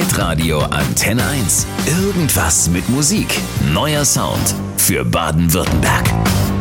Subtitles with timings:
[0.00, 1.66] Hitradio Antenne 1.
[1.86, 3.26] Irgendwas mit Musik.
[3.70, 6.08] Neuer Sound für Baden-Württemberg.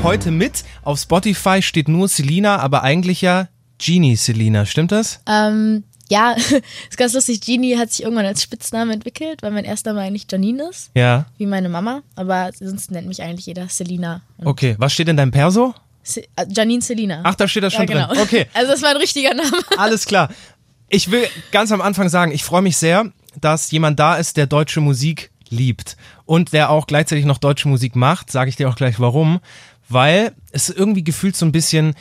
[0.04, 3.48] Heute mit auf Spotify steht nur Selina, aber eigentlich ja
[3.78, 4.66] Genie Selina.
[4.66, 5.22] Stimmt das?
[5.26, 6.34] Ähm, ja,
[6.90, 7.40] ist ganz lustig.
[7.40, 11.26] Genie hat sich irgendwann als Spitzname entwickelt, weil mein erster Name eigentlich Janine ist, Ja.
[11.38, 12.02] wie meine Mama.
[12.18, 14.22] Aber sonst nennt mich eigentlich jeder Selina.
[14.44, 14.76] Okay.
[14.80, 15.74] Was steht in deinem Perso?
[16.04, 17.22] Se äh, Janine Selina.
[17.24, 18.08] Ach, da steht das ja, schon genau.
[18.08, 18.20] drin.
[18.20, 18.48] Okay.
[18.54, 19.50] Also das war ein richtiger Name.
[19.78, 20.28] Alles klar.
[20.90, 24.48] Ich will ganz am Anfang sagen, ich freue mich sehr, dass jemand da ist, der
[24.48, 28.32] deutsche Musik liebt und der auch gleichzeitig noch deutsche Musik macht.
[28.32, 29.40] Sage ich dir auch gleich warum.
[29.88, 31.96] Weil es irgendwie gefühlt so ein bisschen,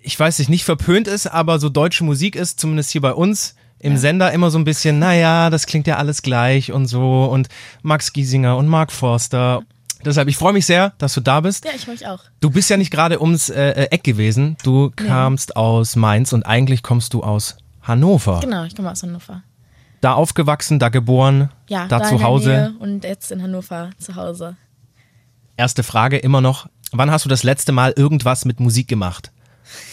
[0.00, 3.54] ich weiß nicht, nicht verpönt ist, aber so deutsche Musik ist, zumindest hier bei uns
[3.78, 7.48] im Sender immer so ein bisschen, naja, das klingt ja alles gleich und so und
[7.82, 9.62] Max Giesinger und Mark Forster.
[10.04, 11.64] Deshalb, ich freue mich sehr, dass du da bist.
[11.64, 12.20] Ja, ich mich auch.
[12.40, 14.56] Du bist ja nicht gerade ums äh, äh, Eck gewesen.
[14.62, 18.40] Du kamst aus Mainz und eigentlich kommst du aus Hannover.
[18.40, 19.42] Genau, ich komme aus Hannover.
[20.00, 22.74] Da aufgewachsen, da geboren, Ja, da, in zu Hause.
[22.78, 24.56] Und jetzt in Hannover zu Hause.
[25.56, 26.68] Erste Frage immer noch.
[26.92, 29.30] Wann hast du das letzte Mal irgendwas mit Musik gemacht?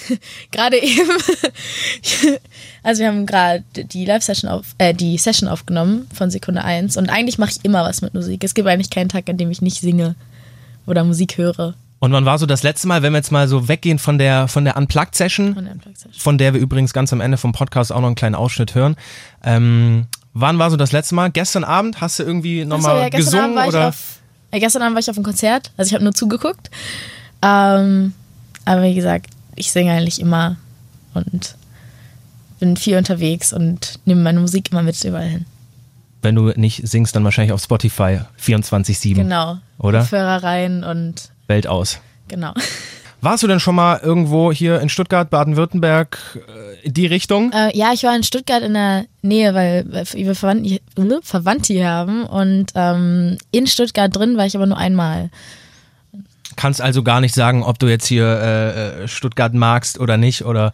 [0.52, 1.09] Gerade eben.
[2.83, 7.09] also wir haben gerade die Live-Session auf, äh, die Session aufgenommen von Sekunde 1 und
[7.09, 8.44] eigentlich mache ich immer was mit Musik.
[8.44, 10.16] Es gibt eigentlich keinen Tag, an dem ich nicht singe
[10.88, 11.75] oder Musik höre.
[12.00, 14.48] Und wann war so das letzte Mal, wenn wir jetzt mal so weggehen von der,
[14.48, 16.20] von der Unplugged-Session, Von der Unplugged-Session.
[16.20, 18.95] von der wir übrigens ganz am Ende vom Podcast auch noch einen kleinen Ausschnitt hören.
[19.44, 21.31] Ähm, wann war so das letzte Mal?
[21.31, 22.00] Gestern Abend?
[22.00, 23.44] Hast du irgendwie nochmal ja, gestern gesungen?
[23.45, 23.88] Abend war oder?
[23.89, 24.20] auf,
[24.52, 26.70] äh, gestern Abend war ich auf einem Konzert, also ich habe nur zugeguckt.
[27.42, 28.14] Ähm,
[28.66, 30.58] aber wie gesagt, ich singe eigentlich immer
[31.16, 31.56] und
[32.59, 35.45] bin viel unterwegs und nehme meine Musik immer mit überall hin.
[36.22, 39.16] wenn du nicht singst, dann wahrscheinlich auf Spotify 24-7.
[39.16, 39.58] Genau.
[39.80, 40.00] Oder?
[40.00, 42.00] Kopfhörer rein und Welt aus.
[42.28, 42.53] genau.
[43.20, 46.20] Warst du denn schon mal irgendwo hier in Stuttgart, Baden-Württemberg,
[46.84, 47.52] äh, die Richtung?
[47.52, 50.80] Äh, ja, ich war in Stuttgart in der Nähe, weil wir Verwandte,
[51.23, 55.31] Verwandte hier haben und ähm, in Stuttgart drin war ich aber nur einmal.
[56.56, 60.45] Kannst also gar nicht sagen, ob du jetzt hier äh, äh, Stuttgart magst oder nicht
[60.45, 60.71] oder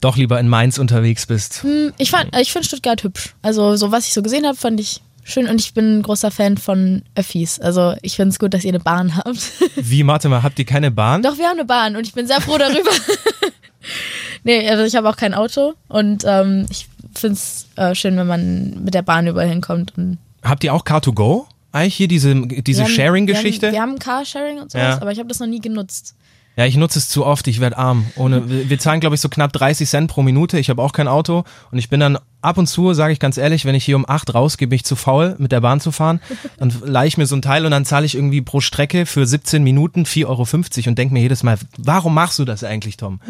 [0.00, 1.62] doch lieber in Mainz unterwegs bist.
[1.62, 3.34] Hm, Ich fand, ich finde Stuttgart hübsch.
[3.42, 6.30] Also so was ich so gesehen habe, fand ich schön und ich bin ein großer
[6.30, 7.58] Fan von Öffis.
[7.58, 9.52] Also ich finde es gut, dass ihr eine Bahn habt.
[9.76, 11.22] Wie, warte mal, habt ihr keine Bahn?
[11.22, 12.90] Doch, wir haben eine Bahn und ich bin sehr froh darüber.
[14.44, 18.26] nee, also ich habe auch kein Auto und ähm, ich finde es äh, schön, wenn
[18.26, 19.92] man mit der Bahn überall hinkommt.
[19.96, 21.44] Und Habt ihr auch Car2Go?
[21.72, 23.72] Eigentlich hier diese, diese Sharing-Geschichte?
[23.72, 25.02] Wir, haben- haben Carsharing und sowas, Ja.
[25.02, 26.14] aber ich habe das noch nie genutzt.
[26.56, 28.06] Ja, ich nutze es zu oft, ich werde arm.
[28.16, 30.58] Ohne, wir zahlen, glaube ich, so knapp 30 Cent pro Minute.
[30.58, 33.36] Ich habe auch kein Auto und ich bin dann ab und zu, sage ich ganz
[33.36, 35.92] ehrlich, wenn ich hier um 8 rausgehe, bin ich zu faul, mit der Bahn zu
[35.92, 36.20] fahren.
[36.58, 39.26] Dann leihe ich mir so ein Teil und dann zahle ich irgendwie pro Strecke für
[39.26, 43.20] 17 Minuten 4,50 Euro und denke mir jedes Mal, warum machst du das eigentlich, Tom?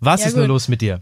[0.00, 0.48] Was Ja, ist nur gut.
[0.48, 1.00] los mit dir?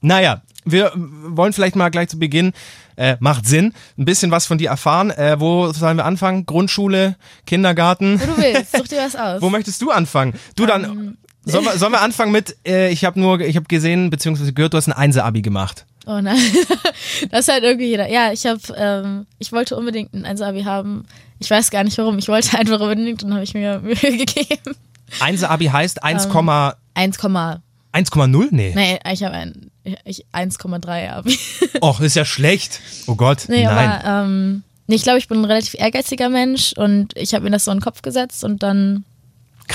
[0.00, 2.52] Naja, wir wollen vielleicht mal gleich zu Beginn,
[2.96, 5.10] äh, macht Sinn, ein bisschen was von dir erfahren.
[5.10, 6.46] Äh, wo sollen wir anfangen?
[6.46, 7.16] Grundschule,
[7.46, 8.20] Kindergarten?
[8.20, 9.40] Wo du willst, such dir was aus.
[9.42, 10.34] Wo möchtest du anfangen?
[10.56, 10.84] Du dann.
[10.84, 11.18] Ähm,
[11.52, 14.74] Sollen wir, sollen wir anfangen mit, äh, ich habe nur, ich habe gesehen, beziehungsweise gehört,
[14.74, 15.86] du hast ein Einser-Abi gemacht.
[16.06, 16.38] Oh nein,
[17.30, 18.08] das ist halt irgendwie jeder.
[18.10, 21.04] Ja, ich habe, ähm, ich wollte unbedingt ein 1-Abi haben.
[21.38, 22.18] Ich weiß gar nicht warum.
[22.18, 24.74] Ich wollte einfach unbedingt und habe ich mir Mühe gegeben.
[25.20, 26.72] Einser-Abi heißt 1, Ähm.
[26.94, 28.48] 1, 1,0?
[28.50, 28.72] Nee.
[28.74, 29.70] nee, ich habe ein
[30.04, 31.38] ich 1,3 Abi.
[31.82, 32.80] Och, ist ja schlecht.
[33.06, 33.90] Oh Gott, Nee, nein.
[33.90, 37.50] aber ähm, nee, ich glaube, ich bin ein relativ ehrgeiziger Mensch und ich habe mir
[37.50, 39.04] das so in den Kopf gesetzt und dann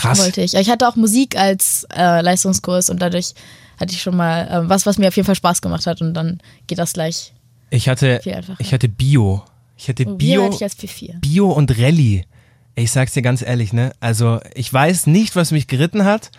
[0.04, 0.20] Krass.
[0.20, 0.54] wollte ich.
[0.54, 3.34] Ich hatte auch Musik als äh, Leistungskurs und dadurch
[3.80, 6.14] hatte ich schon mal äh, was, was mir auf jeden Fall Spaß gemacht hat und
[6.14, 7.34] dann geht das gleich.
[7.70, 8.60] Ich hatte, Viel einfacher.
[8.60, 9.44] ich hatte Bio.
[9.76, 11.20] Ich hatte Oh, Bio Bio, hatte ich als P4.
[11.20, 12.26] Bio und Rallye.
[12.76, 13.92] Ich sag's dir ganz ehrlich, ne?
[14.00, 16.32] Also, ich weiß nicht, was mich geritten hat,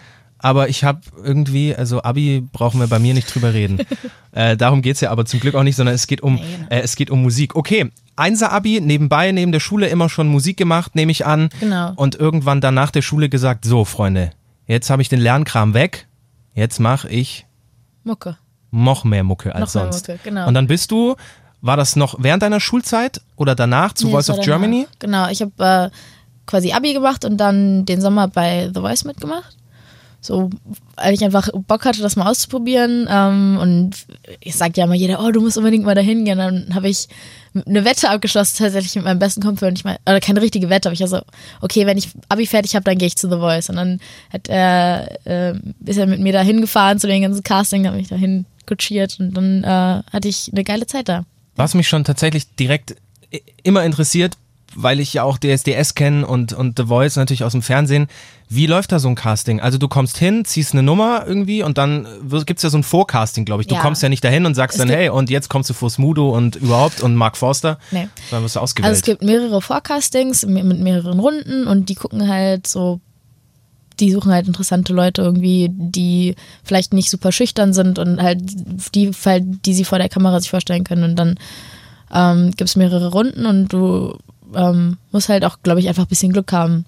[0.44, 3.78] aber ich habe irgendwie, also Abi brauchen wir bei mir nicht drüber reden.
[4.32, 6.38] äh, darum geht's ja aber zum Glück auch nicht, sondern es geht um,
[6.68, 7.56] äh, es geht um Musik.
[7.56, 11.48] Okay, Einser-Abi, nebenbei, neben der Schule immer schon Musik gemacht, nehme ich an.
[11.60, 11.94] Genau.
[11.96, 14.32] Und irgendwann dann nach der Schule gesagt, so Freunde,
[14.66, 16.08] jetzt habe ich den Lernkram weg,
[16.52, 17.46] jetzt mache ich
[18.02, 18.36] Mucke.
[18.70, 20.08] noch mehr Mucke als Noch sonst.
[20.08, 20.46] Mucke, genau.
[20.46, 21.16] Und dann bist du,
[21.62, 24.44] war das noch während deiner Schulzeit oder danach zu Nee, Voice of danach.
[24.44, 24.86] Germany?
[24.98, 25.52] Genau, ich habe
[25.90, 25.90] äh,
[26.44, 29.56] quasi Abi gemacht und dann den Sommer bei The Voice mitgemacht.
[30.24, 30.48] So,
[30.96, 33.06] weil ich einfach Bock hatte, das mal auszuprobieren.
[33.10, 34.06] Ähm, und
[34.40, 36.38] ich sag ja immer jeder, oh, du musst unbedingt mal dahin gehen.
[36.38, 37.08] Dann habe ich
[37.66, 39.68] eine Wette abgeschlossen, tatsächlich mit meinem besten Kumpel.
[39.68, 41.20] Und ich meine, oder keine richtige Wette, aber ich also,
[41.60, 43.68] okay, wenn ich Abi fertig habe, dann gehe ich zu The Voice.
[43.68, 44.00] Und dann
[44.32, 48.08] hat er, äh, ist er mit mir dahin gefahren zu den ganzen Casting, hat mich
[48.08, 51.26] dahin kutschiert und dann äh, hatte ich eine geile Zeit da.
[51.54, 52.96] Was mich schon tatsächlich direkt
[53.62, 54.38] immer interessiert,
[54.76, 58.08] weil ich ja auch DSDS kenne und, und The Voice natürlich aus dem Fernsehen.
[58.48, 59.60] Wie läuft da so ein Casting?
[59.60, 62.06] Also du kommst hin, ziehst eine Nummer irgendwie und dann
[62.44, 63.68] gibt es ja so ein Vorcasting, glaube ich.
[63.68, 63.80] Du Ja.
[63.80, 66.30] kommst ja nicht dahin und sagst Es dann, hey, und jetzt kommst du vor Smudo
[66.36, 67.78] und überhaupt und Mark Forster.
[67.90, 68.08] Nee.
[68.30, 68.90] Dann wirst du ausgewählt.
[68.90, 73.00] Also es gibt mehrere Forecastings mit mehreren Runden und die gucken halt so,
[74.00, 76.34] die suchen halt interessante Leute irgendwie, die
[76.64, 78.40] vielleicht nicht super schüchtern sind und halt
[78.94, 79.10] die,
[79.64, 81.04] die sie vor der Kamera sich vorstellen können.
[81.04, 81.36] Und dann
[82.12, 84.16] ähm, gibt es mehrere Runden und du
[84.56, 86.84] ähm, musst halt auch, glaube ich, einfach ein bisschen Glück haben.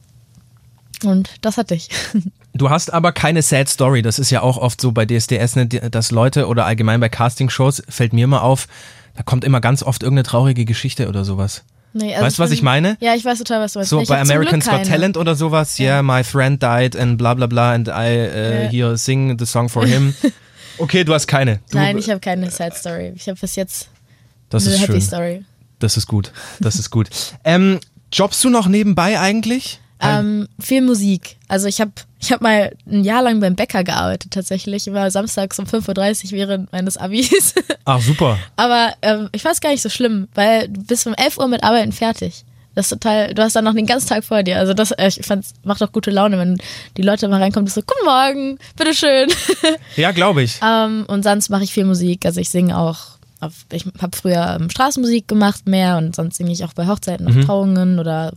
[1.04, 1.88] Und das hatte ich.
[2.58, 4.00] Du hast aber keine Sad Story.
[4.00, 7.82] Das ist ja auch oft so bei DSDS, ne, dass Leute oder allgemein bei Castingshows
[7.86, 8.66] fällt mir mal auf,
[9.14, 11.64] da kommt immer ganz oft irgendeine traurige Geschichte oder sowas.
[11.92, 12.96] Nee, also Weißt du, was ich meine?
[13.00, 13.90] Ja, ich weiß total, was du meinst.
[13.90, 14.86] So Ich bei hab zum American Glück Got.
[14.86, 18.68] Talent oder sowas, yeah, my friend died and bla bla bla and I uh, Ja.
[18.70, 20.14] here sing the song for him.
[20.78, 21.60] Okay, du hast keine.
[21.70, 23.12] Du, Nein, ich habe keine Sad Story.
[23.16, 23.88] Ich habe bis jetzt
[24.50, 25.00] das eine Happy schön.
[25.02, 25.44] Story.
[25.78, 26.32] Das ist gut.
[26.60, 27.08] Das ist gut.
[27.44, 27.80] ähm,
[28.12, 29.80] jobbst du noch nebenbei eigentlich?
[30.00, 31.36] Ähm, viel Musik.
[31.48, 34.86] Also ich habe ich hab mal ein Jahr lang beim Bäcker gearbeitet tatsächlich.
[34.86, 37.54] Immer samstags um 5.30 Uhr während meines Abis.
[37.84, 38.38] Ach, super.
[38.56, 41.48] Aber ähm, ich fand es gar nicht so schlimm, weil du bist um 11 Uhr
[41.48, 42.44] mit Arbeiten fertig.
[42.74, 44.58] Das ist total, du hast dann noch den ganzen Tag vor dir.
[44.58, 46.60] Also das, äh, ich fand's, macht auch gute Laune, wenn
[46.98, 49.30] die Leute mal reinkommen und so, guten Morgen, bitteschön.
[49.96, 50.60] Ja, glaube ich.
[50.62, 52.26] ähm, und sonst mache ich viel Musik.
[52.26, 56.52] Also ich singe auch, auf, ich habe früher ähm, Straßenmusik gemacht mehr und sonst singe
[56.52, 58.32] ich auch bei Hochzeiten, auf Trauungen oder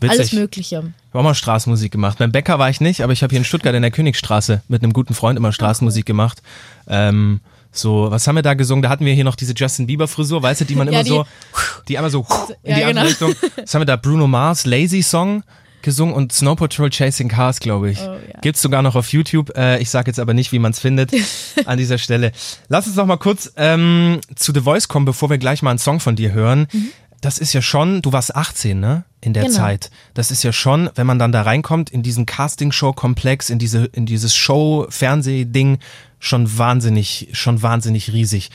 [0.00, 0.32] alles Witzig.
[0.38, 0.76] Mögliche.
[0.76, 2.18] Ich habe auch mal Straßenmusik gemacht.
[2.18, 4.82] Beim Bäcker war ich nicht, aber ich habe hier in Stuttgart in der Königstraße mit
[4.82, 6.42] einem guten Freund immer Straßenmusik gemacht.
[6.88, 7.40] Ähm,
[7.70, 8.82] so, was haben wir da gesungen?
[8.82, 11.04] Da hatten wir hier noch diese Justin Bieber Frisur, weißt du, die man Ja, immer
[11.04, 11.24] die- so,
[11.88, 12.26] die einmal so
[12.62, 13.26] in Ja, die andere genau.
[13.30, 13.50] Richtung.
[13.62, 13.96] Was haben wir da?
[13.96, 15.42] Bruno Mars, Lazy Song
[15.82, 18.00] gesungen und Snow Patrol Chasing Cars, glaube ich.
[18.00, 18.40] Oh, ja.
[18.40, 19.56] Gibt's sogar noch auf YouTube.
[19.56, 21.12] Äh, ich sage jetzt aber nicht, wie man es findet
[21.66, 22.32] an dieser Stelle.
[22.68, 25.78] Lass uns noch mal kurz ähm, zu The Voice kommen, bevor wir gleich mal einen
[25.78, 26.66] Song von dir hören.
[27.20, 29.04] Das ist ja schon, du warst 18, ne?
[29.20, 29.56] In der Genau.
[29.56, 29.90] Zeit.
[30.14, 34.06] Das ist ja schon, wenn man dann da reinkommt in diesen Casting-Show-Komplex, in diese, in
[34.06, 35.78] dieses Show-Fernseh-Ding,
[36.18, 38.50] schon wahnsinnig, schon wahnsinnig riesig.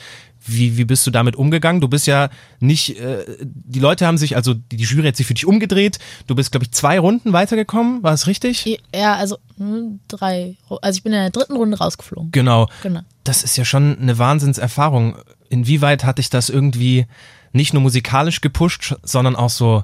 [0.48, 1.80] Wie, wie bist du damit umgegangen?
[1.80, 2.30] Du bist ja
[2.60, 5.98] nicht, äh, die Leute haben sich, also die, die Jury hat sich für dich umgedreht.
[6.26, 8.80] Du bist, glaube ich, zwei Runden weitergekommen, war es richtig?
[8.94, 10.56] Ja, also hm, drei.
[10.82, 12.32] Also ich bin in der dritten Runde rausgeflogen.
[12.32, 12.68] Genau.
[12.82, 13.00] Genau.
[13.24, 15.16] Das ist ja schon eine Wahnsinnserfahrung.
[15.48, 17.06] Inwieweit hat dich das irgendwie
[17.52, 19.82] nicht nur musikalisch gepusht, sondern auch so,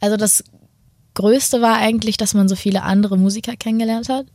[0.00, 0.44] Also das
[1.14, 4.26] Größte war eigentlich, dass man so viele andere Musiker kennengelernt hat,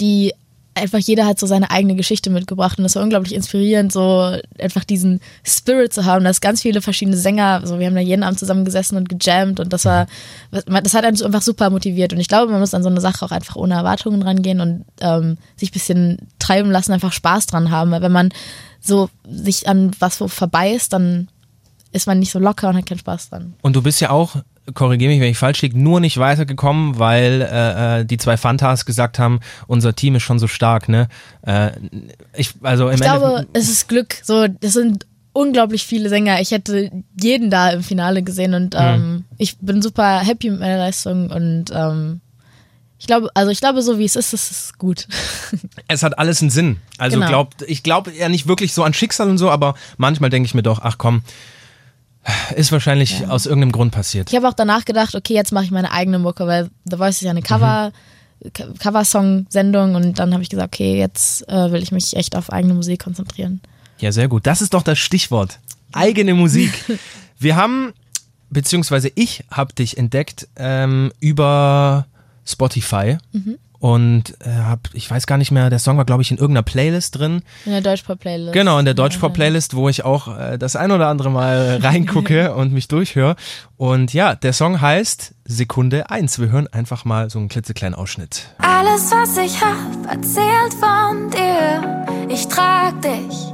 [0.00, 0.32] die
[0.78, 4.84] einfach jeder hat so seine eigene Geschichte mitgebracht und das war unglaublich inspirierend, so einfach
[4.84, 8.38] diesen Spirit zu haben, dass ganz viele verschiedene Sänger, so wir haben da jeden Abend
[8.38, 10.06] zusammengesessen und gejammt und das war,
[10.50, 13.24] das hat einen einfach super motiviert und ich glaube, man muss an so eine Sache
[13.24, 17.70] auch einfach ohne Erwartungen rangehen und ähm, sich ein bisschen treiben lassen, einfach Spaß dran
[17.70, 18.30] haben, weil wenn man
[18.80, 21.28] so sich an was so verbeißt, dann
[21.92, 23.54] ist man nicht so locker und hat keinen Spaß dran.
[23.62, 24.36] Und du bist ja auch,
[24.74, 28.84] korrigiere mich, wenn ich falsch liege, nur nicht weitergekommen, weil äh, äh, die zwei Fantas
[28.84, 31.08] gesagt haben, unser Team ist schon so stark, ne?
[31.42, 31.70] Äh,
[32.36, 34.16] ich, also Ich glaube, es ist Glück.
[34.22, 36.40] So, das sind unglaublich viele Sänger.
[36.40, 38.80] Ich hätte jeden da im Finale gesehen und Mhm.
[38.80, 42.20] ähm, ich bin super happy mit meiner Leistung und ähm,
[43.00, 45.06] ich glaube, also ich glaube, so wie es ist, ist es gut.
[45.88, 46.78] es hat alles einen Sinn.
[46.98, 47.28] Also Genau.
[47.28, 50.54] glaubt, ich glaube ja nicht wirklich so an Schicksal und so, aber manchmal denke ich
[50.54, 51.22] mir doch, ach komm,
[52.56, 54.30] ist wahrscheinlich aus irgendeinem Grund passiert.
[54.30, 57.16] Ich habe auch danach gedacht, okay, jetzt mache ich meine eigene Mucke, weil The Voice
[57.16, 57.92] ist ja eine Cover,
[58.56, 62.52] Co- Coversong-Sendung und dann habe ich gesagt, okay, jetzt äh, will ich mich echt auf
[62.52, 63.60] eigene Musik konzentrieren.
[63.98, 64.46] Ja, sehr gut.
[64.46, 65.58] Das ist doch das Stichwort.
[65.92, 66.72] Eigene Musik.
[67.38, 67.92] Wir haben,
[68.50, 72.06] beziehungsweise ich habe dich entdeckt ähm, über
[72.44, 73.18] Spotify
[73.80, 76.64] und äh, hab, ich weiß gar nicht mehr, der Song war glaube ich in irgendeiner
[76.64, 77.42] Playlist drin.
[77.64, 78.52] In der Deutschpop-Playlist.
[78.52, 82.72] Genau, in der Deutschpop-Playlist, wo ich auch äh, das ein oder andere Mal reingucke und
[82.72, 83.36] mich durchhöre.
[83.76, 86.40] Und ja, der Song heißt Sekunde 1.
[86.40, 88.48] Wir hören einfach mal so einen klitzekleinen Ausschnitt.
[88.58, 92.04] Alles, was ich hab, erzählt von dir.
[92.28, 93.52] Ich trag dich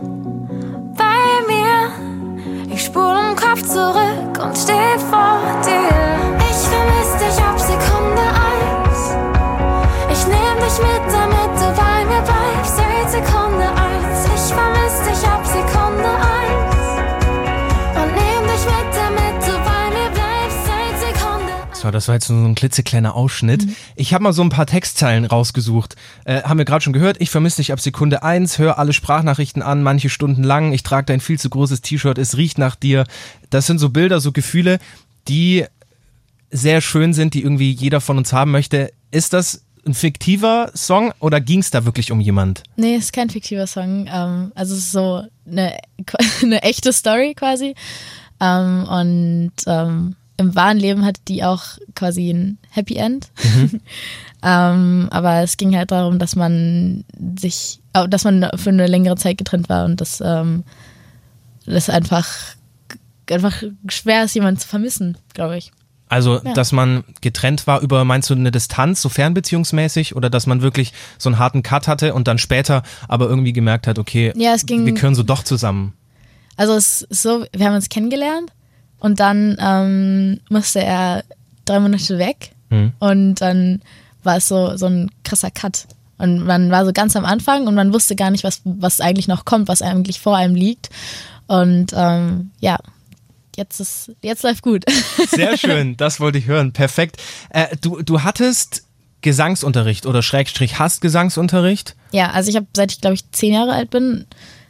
[0.97, 2.75] bei mir.
[2.75, 6.35] Ich spule im Kopf zurück und steh vor dir.
[6.51, 8.54] Ich vermiss dich ab Sekunde eins.
[10.25, 12.77] Ich nehm dich mit, damit du bei mir bleibst.
[12.77, 14.25] Seit Sekunde eins.
[14.25, 16.77] Ich vermiss dich ab Sekunde eins.
[17.95, 20.65] Und nehm dich mit, damit du bei mir bleibst.
[20.65, 23.67] Seit Sekunde So, das war jetzt so ein klitzekleiner Ausschnitt.
[23.97, 25.95] Ich habe mal so ein paar Textzeilen rausgesucht.
[26.25, 27.21] Äh, haben wir gerade schon gehört.
[27.21, 30.73] Ich vermisse dich ab Sekunde 1, hör alle Sprachnachrichten an, manche Stunden lang.
[30.73, 33.05] Ich trage dein viel zu großes T-Shirt, es riecht nach dir.
[33.51, 34.79] Das sind so Bilder, so Gefühle,
[35.29, 35.67] die
[36.51, 38.91] sehr schön sind, die irgendwie jeder von uns haben möchte.
[39.11, 42.63] Ist das ein fiktiver Song oder ging es da wirklich um jemand?
[42.77, 44.09] Nee, ist kein fiktiver Song.
[44.13, 45.79] Ähm, also es ist so eine,
[46.43, 47.75] eine echte Story quasi.
[48.41, 51.63] Ähm, und ähm, im wahren Leben hatte die auch
[51.95, 53.31] quasi ein Happy End.
[54.43, 57.05] ähm, aber es ging halt darum, dass man
[57.39, 60.65] sich, äh, dass man für eine längere Zeit getrennt war und dass ähm,
[61.67, 62.29] das einfach,
[63.31, 65.71] einfach schwer ist, jemanden zu vermissen, glaube ich.
[66.15, 66.53] Also, Ja.
[66.55, 70.15] dass man getrennt war über, meinst du, eine Distanz, so fernbeziehungsmäßig?
[70.15, 73.87] Oder dass man wirklich so einen harten Cut hatte und dann später aber irgendwie gemerkt
[73.89, 75.93] hat, okay, Ja, es ging- wir gehören so doch zusammen.
[76.57, 78.53] Also es ist so, wir haben uns kennengelernt
[79.01, 81.25] und dann ähm, musste er
[81.65, 82.93] drei Monate weg Mhm.
[83.01, 83.83] und dann
[84.23, 85.87] war es so, so ein krasser Cut.
[86.17, 89.27] Und man war so ganz am Anfang und man wusste gar nicht, was, was eigentlich
[89.27, 90.91] noch kommt, was eigentlich vor einem liegt.
[91.49, 92.79] Und ähm, ja,
[93.57, 94.85] jetzt ist, jetzt läuft gut.
[95.29, 96.73] Sehr schön, das wollte ich hören.
[96.73, 97.17] Perfekt.
[97.51, 98.85] Äh, du, du hattest
[99.23, 101.97] Gesangsunterricht oder Schrägstrich hast Gesangsunterricht?
[102.13, 104.27] ja, also ich habe, seit ich glaube ich zehn Jahre alt bin,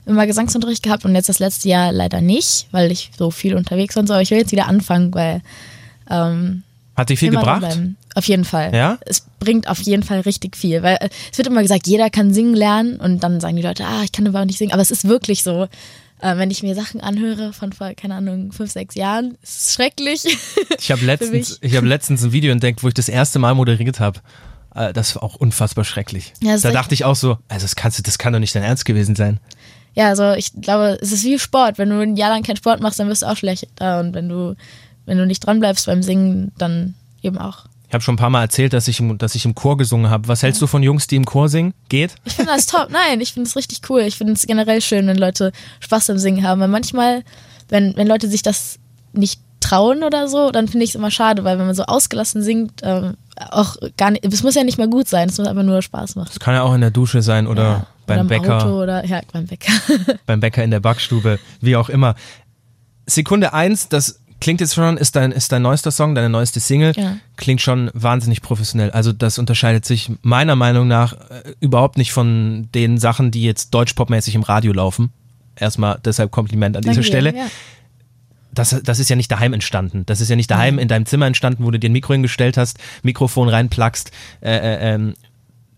[0.06, 3.96] immer Gesangsunterricht gehabt und jetzt das letzte Jahr leider nicht, weil ich so viel unterwegs
[3.96, 4.12] war und so.
[4.14, 5.42] Aber ich will jetzt wieder anfangen, weil
[6.10, 6.62] ähm,
[6.96, 7.62] Hat dich viel gebracht?
[7.62, 7.96] dranbleiben.
[8.14, 8.74] Auf jeden Fall.
[8.74, 8.98] Ja?
[9.06, 12.32] Es bringt auf jeden Fall richtig viel, weil äh, es wird immer gesagt, jeder kann
[12.32, 14.72] singen lernen und dann sagen die Leute, ah, ich kann aber nicht singen.
[14.72, 15.68] Aber es ist wirklich so.
[16.20, 19.74] Äh, wenn ich mir Sachen anhöre von vor, keine Ahnung, fünf, sechs Jahren, ist es
[19.74, 20.24] schrecklich.
[20.78, 24.00] Ich habe letztens, ich hab letztens ein Video entdeckt, wo ich das erste Mal moderiert
[24.00, 24.20] habe.
[24.74, 26.32] Äh, Das war auch unfassbar schrecklich.
[26.42, 28.62] Ja, da dachte ich auch so, also das, kannst du, das kann doch nicht dein
[28.62, 29.40] Ernst gewesen sein.
[29.94, 31.78] ja, also ich glaube, es ist wie Sport.
[31.78, 34.00] Wenn du ein Jahr lang keinen Sport machst, dann wirst du auch schlechter.
[34.00, 34.56] Und wenn du,
[35.06, 37.66] wenn du nicht dran bleibst beim Singen, dann eben auch.
[37.94, 40.10] Ich habe schon ein paar Mal erzählt, dass ich, im- dass ich im Chor gesungen
[40.10, 40.26] habe.
[40.26, 41.74] Was hältst du von Jungs, die im Chor singen?
[41.88, 42.16] Geht?
[42.24, 42.88] Ich finde das top.
[42.90, 44.00] Nein, ich finde es richtig cool.
[44.00, 46.60] Ich finde es generell schön, wenn Leute Spaß am Singen haben.
[46.60, 47.22] Weil manchmal,
[47.68, 48.80] wenn, wenn Leute sich das
[49.12, 52.42] nicht trauen oder so, dann finde ich es immer schade, weil wenn man so ausgelassen
[52.42, 55.62] singt, ähm, auch gar nicht, es muss ja nicht mal gut sein, es muss einfach
[55.62, 56.30] nur Spaß machen.
[56.34, 58.56] Das kann ja auch in der Dusche sein oder Ja, beim oder im Bäcker.
[58.58, 59.72] Auto oder, ja, beim Bäcker.
[60.26, 62.16] beim Bäcker in der Backstube, wie auch immer.
[63.06, 66.92] Sekunde eins, das klingt jetzt schon, ist dein, ist dein neuester Song, deine neueste Single,
[66.96, 67.16] Ja.
[67.38, 68.90] klingt schon wahnsinnig professionell.
[68.90, 73.72] Also das unterscheidet sich meiner Meinung nach äh, überhaupt nicht von den Sachen, die jetzt
[73.72, 75.14] deutschpopmäßig im Radio laufen.
[75.56, 77.34] Erstmal deshalb Kompliment an dieser Danke dir, Stelle.
[77.34, 77.46] Ja.
[78.52, 80.04] Das, das ist ja nicht daheim entstanden.
[80.04, 82.58] Das ist ja nicht daheim in deinem Zimmer entstanden, wo du dir ein Mikro hingestellt
[82.58, 84.10] hast, Mikrofon reinplackst.
[84.42, 85.14] Äh, äh, ähm,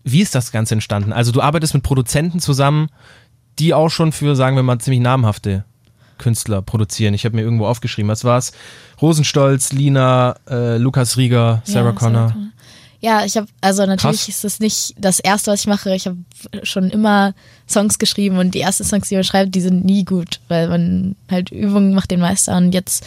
[0.03, 1.13] wie ist das Ganze entstanden?
[1.13, 2.89] Also du arbeitest mit Produzenten zusammen,
[3.59, 5.63] die auch schon für, sagen wir mal, ziemlich namhafte
[6.17, 7.13] Künstler produzieren.
[7.13, 8.51] Ich habe mir irgendwo aufgeschrieben, was war's?
[9.01, 12.35] Rosenstolz, Lina, äh, Lukas Rieger, Sarah Ja, Connor.
[12.99, 14.29] Ja, ich habe, also natürlich Krass.
[14.29, 15.93] ist das nicht das Erste, was ich mache.
[15.93, 16.17] Ich habe
[16.63, 17.33] schon immer
[17.69, 21.15] Songs geschrieben und die ersten Songs, die man schreibt, die sind nie gut, weil man
[21.29, 23.05] halt Übungen macht den Meister und jetzt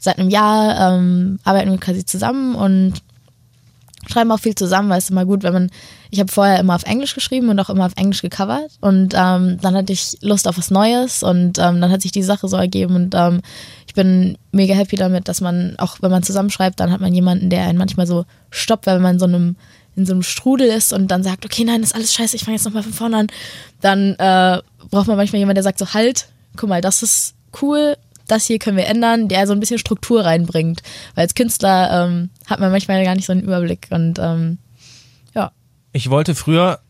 [0.00, 2.94] seit einem Jahr ähm, arbeiten wir quasi zusammen und
[4.08, 5.70] schreiben auch viel zusammen, weil es ist immer gut, wenn man,
[6.10, 9.58] ich habe vorher immer auf Englisch geschrieben und auch immer auf Englisch gecovert und ähm,
[9.60, 12.56] dann hatte ich Lust auf was Neues und ähm, dann hat sich die Sache so
[12.56, 13.40] ergeben und ähm,
[13.86, 17.50] ich bin mega happy damit, dass man, auch wenn man zusammenschreibt, dann hat man jemanden,
[17.50, 19.56] der einen manchmal so stoppt, weil man in so einem
[19.96, 22.44] in so einem Strudel ist und dann sagt, okay, nein, das ist alles scheiße, ich
[22.44, 23.26] fange jetzt nochmal von vorne an,
[23.80, 27.96] dann äh, braucht man manchmal jemanden, der sagt so, halt, guck mal, das ist cool,
[28.26, 30.82] das hier können wir ändern, der so ein bisschen Struktur reinbringt.
[31.14, 34.58] Weil als Künstler ähm, hat man manchmal gar nicht so einen Überblick und ähm.
[35.92, 36.80] Ich wollte früher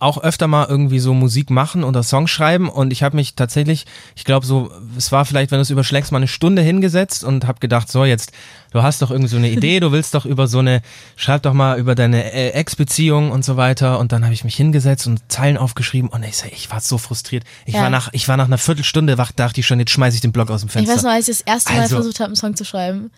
[0.00, 3.84] auch öfter mal irgendwie so Musik machen oder Songs schreiben und ich habe mich tatsächlich,
[4.14, 7.48] ich glaube so, es war vielleicht, wenn du es überschlägst, mal eine Stunde hingesetzt und
[7.48, 8.30] habe gedacht, so jetzt,
[8.70, 10.82] du hast doch irgendwie so eine Idee, du willst doch über so eine,
[11.16, 14.54] schreib doch mal über deine äh, Ex-Beziehung und so weiter und dann habe ich mich
[14.54, 17.42] hingesetzt und Zeilen aufgeschrieben und ich, ich war so frustriert.
[17.66, 17.82] Ich Ja.
[17.82, 20.30] war nach, ich war nach einer Viertelstunde wach, dachte ich schon, jetzt schmeiß ich den
[20.30, 20.94] Block aus dem Ich Fenster.
[20.94, 23.10] weiß noch, als ich das erste Mal Also- versucht habe, einen Song zu schreiben,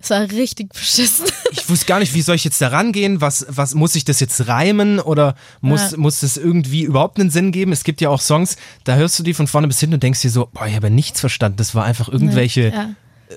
[0.00, 1.26] es war richtig beschissen.
[1.50, 3.20] ich wusste gar nicht, wie soll ich jetzt da rangehen?
[3.20, 5.96] Was, was muss ich das jetzt reimen oder muss, Ja.
[5.96, 7.72] muss das irgendwie überhaupt einen Sinn geben?
[7.72, 10.20] Es gibt ja auch Songs, da hörst du die von vorne bis hinten und denkst
[10.22, 11.56] dir so, boah, ich habe nichts verstanden.
[11.56, 12.90] Das war einfach irgendwelche Ja.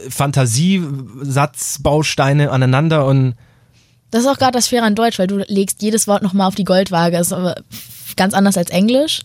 [0.09, 3.35] Fantasiesatzbausteine aneinander und
[4.11, 6.55] Das ist auch gerade das Schwere an Deutsch, weil du legst jedes Wort nochmal auf
[6.55, 7.17] die Goldwaage.
[7.17, 7.55] Das ist aber
[8.15, 9.21] ganz anders als Englisch.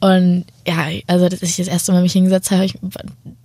[0.00, 2.66] Und ja, also dass ich das erste Mal mich hingesetzt habe,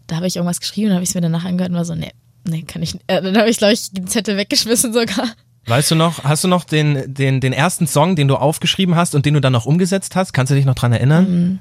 [0.08, 1.96] da habe ich irgendwas geschrieben, dann habe ich es mir danach angehört und war so,
[1.96, 2.12] nee,
[2.48, 3.04] nee, kann ich nicht.
[3.08, 5.28] Äh, dann habe ich, glaube ich, den Zettel weggeschmissen sogar.
[5.68, 9.16] weißt du noch, hast du noch den, den, den ersten Song, den du aufgeschrieben hast
[9.16, 10.34] und den du dann noch umgesetzt hast?
[10.34, 11.60] Kannst du dich noch dran erinnern?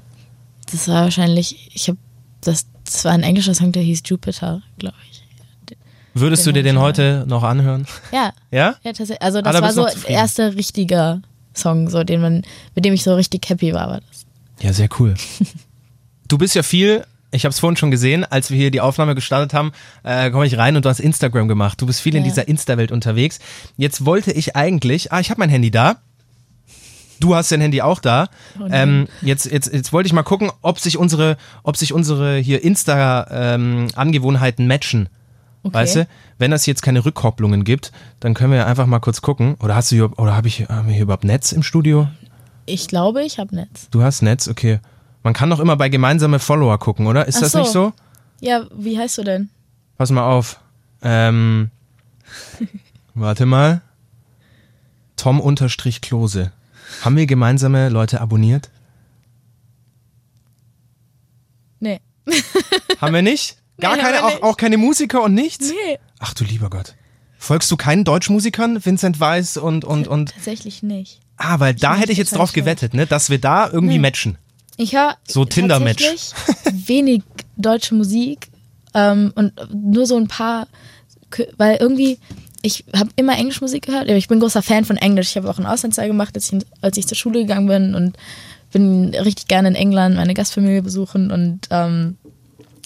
[0.71, 1.97] Das war wahrscheinlich, ich habe,
[2.41, 5.19] das, das war ein englischer Song, der hieß Jupiter, glaube ich.
[6.15, 7.85] Würdest du dir den heute noch anhören?
[8.11, 8.75] Ja, Ja?
[8.83, 9.21] ja, tatsächlich.
[9.21, 11.21] Also Ah, das da war so der erste richtige
[11.55, 12.41] Song, so den man,
[12.75, 13.89] mit dem ich so richtig happy war.
[13.89, 14.25] war das.
[14.61, 15.13] Ja, sehr cool.
[16.27, 19.13] Du bist ja viel, ich habe es vorhin schon gesehen, als wir hier die Aufnahme
[19.15, 19.71] gestartet haben,
[20.03, 21.79] äh, komme ich rein und du hast Instagram gemacht.
[21.81, 22.29] Du bist viel in Ja.
[22.29, 23.39] dieser Insta-Welt unterwegs.
[23.77, 25.97] Jetzt wollte ich eigentlich, ah, ich habe mein Handy da.
[27.19, 28.29] Du hast dein Handy auch da.
[28.71, 32.63] ähm, jetzt, jetzt, jetzt wollte ich mal gucken, ob sich unsere, ob sich unsere hier
[32.63, 35.09] Insta-Angewohnheiten matchen.
[35.63, 35.73] Okay.
[35.73, 36.07] Weißt du,
[36.37, 39.55] wenn es jetzt keine Rückkopplungen gibt, dann können wir ja einfach mal kurz gucken.
[39.59, 42.07] Oder hast du hier, oder habe ich, haben wir hier überhaupt Netz im Studio?
[42.65, 43.89] Ich glaube, ich habe Netz.
[43.91, 44.79] Du hast Netz, okay.
[45.23, 47.27] Man kann doch immer bei gemeinsame Follower gucken, oder?
[47.27, 47.59] Ist Ach das so.
[47.59, 47.93] nicht so?
[48.39, 49.49] Ja, wie heißt du denn?
[49.97, 50.59] Pass mal auf.
[51.01, 51.71] Ähm,
[53.13, 53.81] warte mal.
[55.17, 56.51] Tom unterstrich Klose.
[57.03, 58.69] Haben wir gemeinsame Leute abonniert?
[61.79, 61.99] Nee.
[63.01, 63.57] Haben wir nicht?
[63.79, 65.69] Gar Nee, keine, auch, auch keine Musiker und nichts?
[65.69, 65.99] Nee.
[66.19, 66.95] Ach du lieber Gott.
[67.37, 68.83] Folgst du keinen Deutschmusikern?
[68.85, 70.33] Vincent Weiss und, und, und.
[70.33, 71.19] Tatsächlich nicht.
[71.37, 73.07] Ah, weil da bin hätte ich jetzt drauf gewettet, ne?
[73.07, 73.99] Dass wir da irgendwie Nee.
[73.99, 74.37] matchen.
[74.79, 76.05] Ich höre So Tinder-Match.
[76.71, 77.23] wenig
[77.57, 78.47] deutsche Musik
[78.93, 80.67] ähm, und nur so ein paar,
[81.57, 82.17] weil irgendwie,
[82.61, 85.31] ich habe immer Englisch Musik gehört, aber ich bin großer Fan von Englisch.
[85.31, 88.17] Ich habe auch ein Auslandsjahr gemacht, als ich, als ich zur Schule gegangen bin und
[88.71, 92.17] bin richtig gerne in England meine Gastfamilie besuchen und ähm,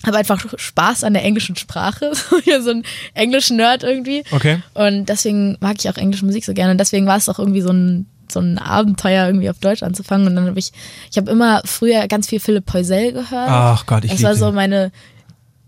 [0.04, 2.12] habe einfach Spaß an der englischen Sprache.
[2.62, 2.84] So ein
[3.14, 4.24] englischen Nerd irgendwie.
[4.32, 4.64] Okay.
[4.74, 6.72] Und deswegen mag ich auch englische Musik so gerne.
[6.72, 10.28] Und deswegen war es auch irgendwie so ein, so ein Abenteuer, irgendwie auf Deutsch anzufangen.
[10.28, 10.72] Und dann habe ich,
[11.12, 13.50] ich habe immer früher ganz viel Philipp Poisel gehört.
[13.50, 14.92] Ach Gott, ich Das war so meine,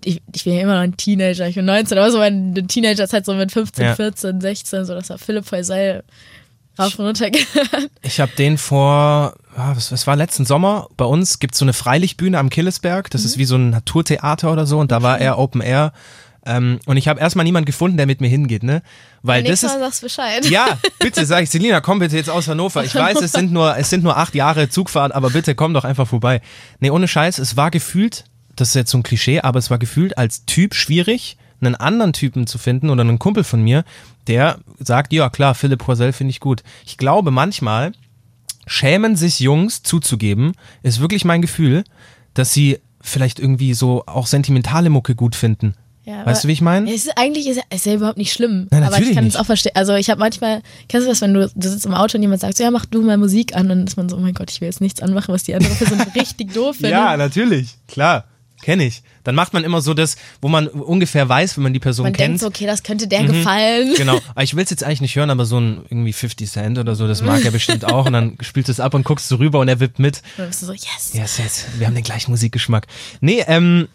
[0.03, 3.25] ich, ich bin ja immer noch ein Teenager, ich bin 19, aber so meine Teenagerzeit
[3.25, 3.95] so mit 15, Ja.
[3.95, 6.03] 14, 16, so das war Philipp Poisel
[6.77, 7.89] rauf und runter gehört.
[8.01, 10.87] Ich habe den vor, ah, was, was war letzten Sommer?
[10.97, 13.09] Bei uns gibt es so eine Freilichtbühne am Killesberg.
[13.11, 13.27] Das Mhm.
[13.27, 14.77] ist wie so ein Naturtheater oder so.
[14.79, 15.93] Und da war er Open Air.
[16.45, 18.83] Ähm, und ich habe erstmal niemanden gefunden, der mit mir hingeht, ne?
[19.23, 19.71] Weil das ist.
[19.71, 20.47] Mal sagst Bescheid.
[20.49, 22.83] Ja, bitte sag ich, Selina, komm bitte jetzt aus Hannover.
[22.83, 25.83] Ich weiß, es sind nur, es sind nur acht Jahre Zugfahrt, aber bitte komm doch
[25.83, 26.41] einfach vorbei.
[26.79, 28.25] Nee, ohne Scheiß, es war gefühlt,
[28.55, 32.13] das ist jetzt so ein Klischee, aber es war gefühlt als Typ schwierig, einen anderen
[32.13, 33.83] Typen zu finden oder einen Kumpel von mir,
[34.27, 36.63] der sagt, ja klar, Philipp Poisel finde ich gut.
[36.85, 37.93] Ich glaube manchmal
[38.67, 41.83] schämen sich Jungs zuzugeben, ist wirklich mein Gefühl,
[42.33, 45.75] dass sie vielleicht irgendwie so auch sentimentale Mucke gut finden.
[46.05, 46.87] Ja, weißt du, wie ich meine?
[46.87, 48.67] Ja, Es ist, eigentlich ist, ist ja überhaupt nicht schlimm.
[48.69, 49.71] Nein, aber ich kann es auch verstehen.
[49.75, 52.41] Also ich habe manchmal, kennst du das, wenn du, du sitzt im Auto und jemand
[52.41, 54.35] sagt, so, ja, mach du mal Musik an, und dann ist man so, oh mein
[54.35, 56.91] Gott, ich will jetzt nichts anmachen, was die andere Person richtig doof findet.
[56.91, 58.25] Ja, natürlich, klar,
[58.61, 59.01] kenne ich.
[59.23, 62.13] Dann macht man immer so das, wo man ungefähr weiß, wenn man die Person man
[62.13, 62.27] kennt.
[62.29, 63.95] denkt so, okay, das könnte der gefallen.
[63.97, 66.95] Genau, ich will es jetzt eigentlich nicht hören, aber so ein irgendwie 50 Cent oder
[66.95, 69.37] so, das mag er bestimmt auch und dann spielst du es ab und guckst du
[69.37, 70.17] rüber und er wippt mit.
[70.17, 71.13] Und dann bist du so, yes.
[71.13, 72.85] Yes, yes, wir haben den gleichen Musikgeschmack.
[73.21, 73.87] Nee, ähm,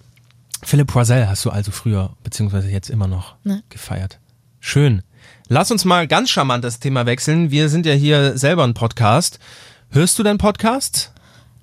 [0.63, 3.63] Philipp Poisel hast du also früher, beziehungsweise jetzt immer noch Ne.
[3.69, 4.19] gefeiert.
[4.61, 5.03] Schön.
[5.49, 7.51] Lass uns mal ganz charmant das Thema wechseln.
[7.51, 9.39] Wir sind ja hier selber ein Podcast.
[9.91, 11.13] Hörst du deinen Podcast?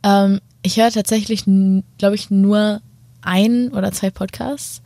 [0.03, 1.43] Ähm, ich höre tatsächlich,
[1.97, 2.81] glaube ich, nur
[3.21, 4.81] ein oder zwei Podcasts,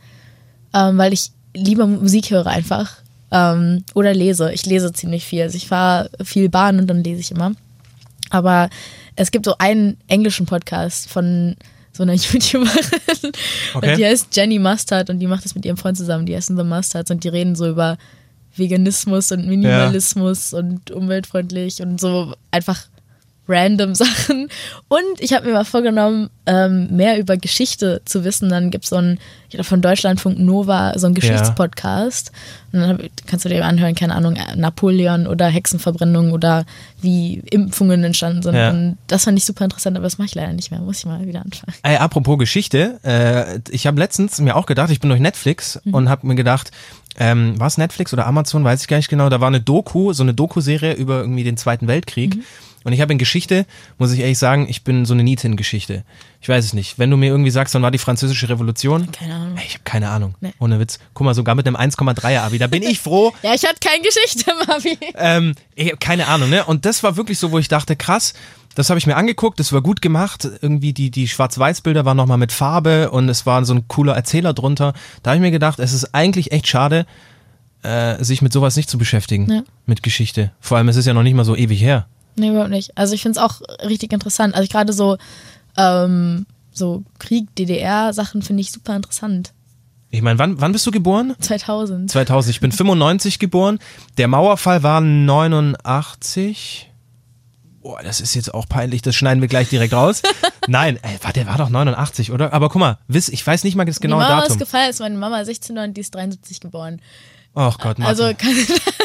[0.74, 2.96] ähm, weil ich lieber Musik höre einfach.
[3.30, 4.52] Ähm, oder lese.
[4.52, 5.42] Ich lese ziemlich viel.
[5.42, 7.52] Also ich fahre viel Bahn und dann lese ich immer.
[8.30, 8.68] Aber
[9.16, 11.56] es gibt so einen englischen Podcast von
[11.92, 13.32] so einer YouTuberin.
[13.74, 13.90] Okay.
[13.90, 16.26] Und die heißt Jenny Mustard und die macht das mit ihrem Freund zusammen.
[16.26, 17.98] Die heißen The Mustards und die reden so über
[18.56, 22.86] Veganismus und Minimalismus und umweltfreundlich und so einfach
[23.52, 24.48] random Sachen.
[24.88, 28.48] Und ich habe mir mal vorgenommen, ähm, mehr über Geschichte zu wissen.
[28.48, 32.32] Dann gibt es so ein, ich glaube von Deutschlandfunk Nova, so ein Geschichtspodcast.
[32.72, 36.64] Und dann hab, kannst du dir anhören, keine Ahnung, Napoleon oder Hexenverbrennung oder
[37.00, 38.54] wie Impfungen entstanden sind.
[38.54, 38.70] Ja.
[38.70, 40.80] Und das fand ich super interessant, aber das mache ich leider nicht mehr.
[40.80, 41.74] Muss ich mal wieder anfangen.
[41.82, 46.08] Ey, apropos Geschichte, äh, ich habe letztens mir auch gedacht, ich bin durch Netflix und
[46.08, 46.70] habe mir gedacht,
[47.18, 50.12] ähm, war es Netflix oder Amazon, weiß ich gar nicht genau, da war eine Doku,
[50.12, 52.38] so eine Doku-Serie über irgendwie den Zweiten Weltkrieg.
[52.84, 53.66] Und ich habe in Geschichte,
[53.98, 56.04] muss ich ehrlich sagen, ich bin so eine Niete in Geschichte.
[56.40, 56.98] Ich weiß es nicht.
[56.98, 59.10] Wenn du mir irgendwie sagst, wann war die französische Revolution?
[59.12, 59.56] Keine Ahnung.
[59.56, 60.34] Ey, ich habe keine Ahnung.
[60.40, 60.52] Nee.
[60.58, 60.98] Ohne Witz.
[61.14, 62.58] Guck mal, sogar mit einem 1,3er Abi.
[62.58, 63.32] Da bin ich froh.
[63.42, 64.98] Ja, ich hatte keine Geschichte, Mavi.
[65.16, 66.64] Ähm, ich keine Ahnung, ne?
[66.64, 68.34] Und das war wirklich so, wo ich dachte, krass,
[68.74, 70.48] das habe ich mir angeguckt, das war gut gemacht.
[70.60, 74.54] Irgendwie die, die Schwarz-Weiß-Bilder waren nochmal mit Farbe und es war so ein cooler Erzähler
[74.54, 74.94] drunter.
[75.22, 77.06] Da habe ich mir gedacht, es ist eigentlich echt schade,
[77.82, 79.50] äh, sich mit sowas nicht zu beschäftigen.
[79.50, 79.62] Ja.
[79.86, 80.52] Mit Geschichte.
[80.60, 82.06] Vor allem, es ist ja noch nicht mal so ewig her.
[82.36, 82.96] Nee, überhaupt nicht.
[82.96, 84.54] Also ich finde es auch richtig interessant.
[84.54, 85.16] Also gerade so,
[85.76, 89.52] ähm, so Krieg, DDR-Sachen finde ich super interessant.
[90.10, 91.34] Ich meine, wann, wann bist du geboren?
[91.40, 92.10] 2000.
[92.10, 92.54] 2000.
[92.54, 93.78] Ich bin 95 geboren.
[94.18, 96.90] Der Mauerfall war 89.
[97.80, 100.22] Boah, das ist jetzt auch peinlich, das schneiden wir gleich direkt raus.
[100.68, 102.52] Nein, ey, war, der war doch 89, oder?
[102.52, 104.52] Aber guck mal, wiss, ich weiß nicht mal das genaue die Mama Datum.
[104.52, 107.00] ist gefallen, ist meine Mama 16 und die ist 73 geboren.
[107.54, 108.08] Ach Gott, Mathe.
[108.08, 108.54] Also kann,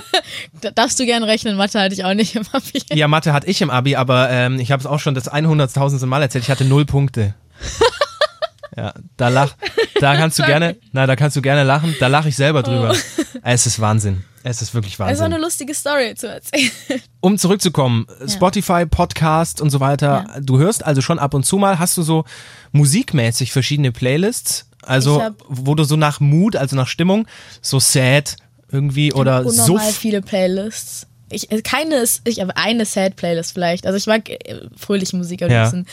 [0.62, 2.82] da darfst du gern rechnen, Mathe hatte ich auch nicht im Abi.
[2.94, 6.06] ja, Mathe hatte ich im Abi, aber ähm, ich habe es auch schon das 100.000.
[6.06, 6.46] Mal erzählt.
[6.46, 7.34] Ich hatte null Punkte.
[8.78, 9.56] ja, da lach,
[10.00, 11.96] da kannst du gerne, na, da kannst du gerne lachen.
[12.00, 12.96] Da lache ich selber drüber.
[13.44, 14.24] Es ist Wahnsinn.
[14.44, 15.34] Es ist wirklich Das ist auch Wahnsinn.
[15.34, 16.72] eine lustige Story zu erzählen.
[17.20, 20.26] Um zurückzukommen, Spotify, Podcast und so weiter.
[20.42, 21.80] Du hörst also schon ab und zu mal.
[21.80, 22.24] Hast du so
[22.72, 24.70] musikmäßig verschiedene Playlists?
[24.84, 27.28] Also, hab- wo du so nach Mut, also nach Stimmung,
[27.62, 28.36] so sad
[28.72, 29.98] irgendwie oder unnormal Suff.
[29.98, 31.08] viele Playlists.
[31.30, 33.86] Ich, äh, keine ist, ich habe eine Sad-Playlist vielleicht.
[33.86, 34.38] Also ich mag äh,
[34.78, 35.64] fröhliche Musik am Ja.
[35.64, 35.86] liebsten.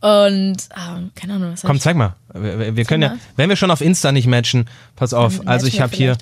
[0.00, 2.14] Und, ähm, keine Ahnung, was Komm, zeig mal.
[2.34, 3.18] Wir, wir- können ja, mal.
[3.36, 5.38] wenn wir schon auf Insta nicht matchen, pass auf.
[5.38, 6.16] Dann Also ich habe hier,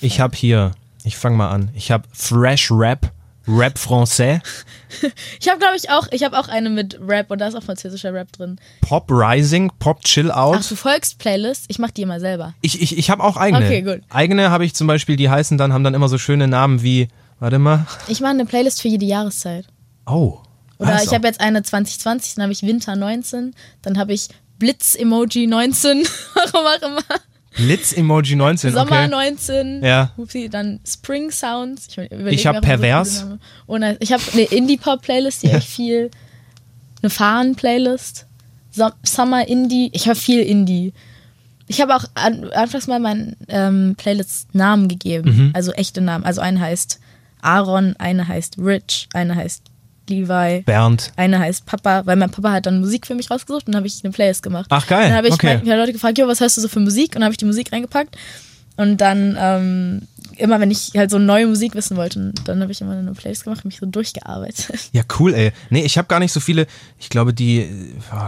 [0.00, 0.72] ich habe hier,
[1.04, 1.70] ich fange mal an.
[1.74, 3.12] Ich habe Fresh Rap,
[3.48, 4.40] Rap Français,
[5.40, 7.62] Ich habe, glaube ich, auch, ich habe auch eine mit Rap und da ist auch
[7.62, 8.58] französischer Rap drin.
[8.80, 10.70] Pop Rising, Pop Chill Ach, Out.
[10.70, 11.66] du folgst Playlists?
[11.68, 12.54] Ich mach die immer selber.
[12.60, 13.64] Ich, ich, ich habe auch eigene.
[13.64, 14.00] Okay, gut.
[14.08, 17.08] Eigene habe ich zum Beispiel, die heißen dann, haben dann immer so schöne Namen wie,
[17.38, 17.86] warte mal.
[18.08, 19.66] Ich mache eine Playlist für jede Jahreszeit.
[20.06, 20.38] Oh.
[20.78, 21.06] Oder Also.
[21.06, 26.02] ich habe jetzt eine 2020, dann habe ich Winter 19, dann habe ich Blitz-Emoji 19,
[26.34, 27.02] warum auch immer.
[27.58, 29.08] Blitz-Emoji 19, Sommer okay.
[29.08, 29.84] 19.
[29.84, 30.10] Ja.
[30.16, 31.88] Upsi, dann Spring Sounds.
[31.88, 33.26] Ich, Ich hab mir auch mal so Pervers.
[33.66, 36.10] Und dann- ich habe eine Indie-Pop-Playlist, die echt viel.
[37.02, 38.26] Eine Fahren-Playlist.
[38.70, 39.90] So Summer Indie.
[39.92, 40.92] Ich habe viel Indie.
[41.66, 45.30] Ich habe auch an, anfangs mal meinen ähm, Playlist Namen gegeben.
[45.30, 45.50] Mhm.
[45.54, 46.24] Also echte Namen.
[46.24, 46.98] Also eine heißt
[47.42, 49.64] Aaron, eine heißt Rich, eine heißt
[50.08, 50.62] Levi.
[50.62, 51.12] Bernd.
[51.16, 53.86] Eine heißt Papa, weil mein Papa hat dann Musik für mich rausgesucht und dann habe
[53.86, 54.66] ich eine Playlist gemacht.
[54.70, 55.08] Ach, geil.
[55.08, 55.60] Dann habe ich Okay.
[55.64, 57.10] mal- Leute gefragt, jo, was hörst du so für Musik?
[57.10, 58.16] Und dann habe ich die Musik reingepackt.
[58.76, 60.02] Und dann, ähm,
[60.36, 63.42] immer wenn ich halt so neue Musik wissen wollte, dann habe ich immer eine Playlist
[63.42, 64.90] gemacht und mich so durchgearbeitet.
[64.92, 65.50] Ja, cool, ey.
[65.70, 66.68] Nee, ich habe gar nicht so viele,
[67.00, 67.68] ich glaube, die,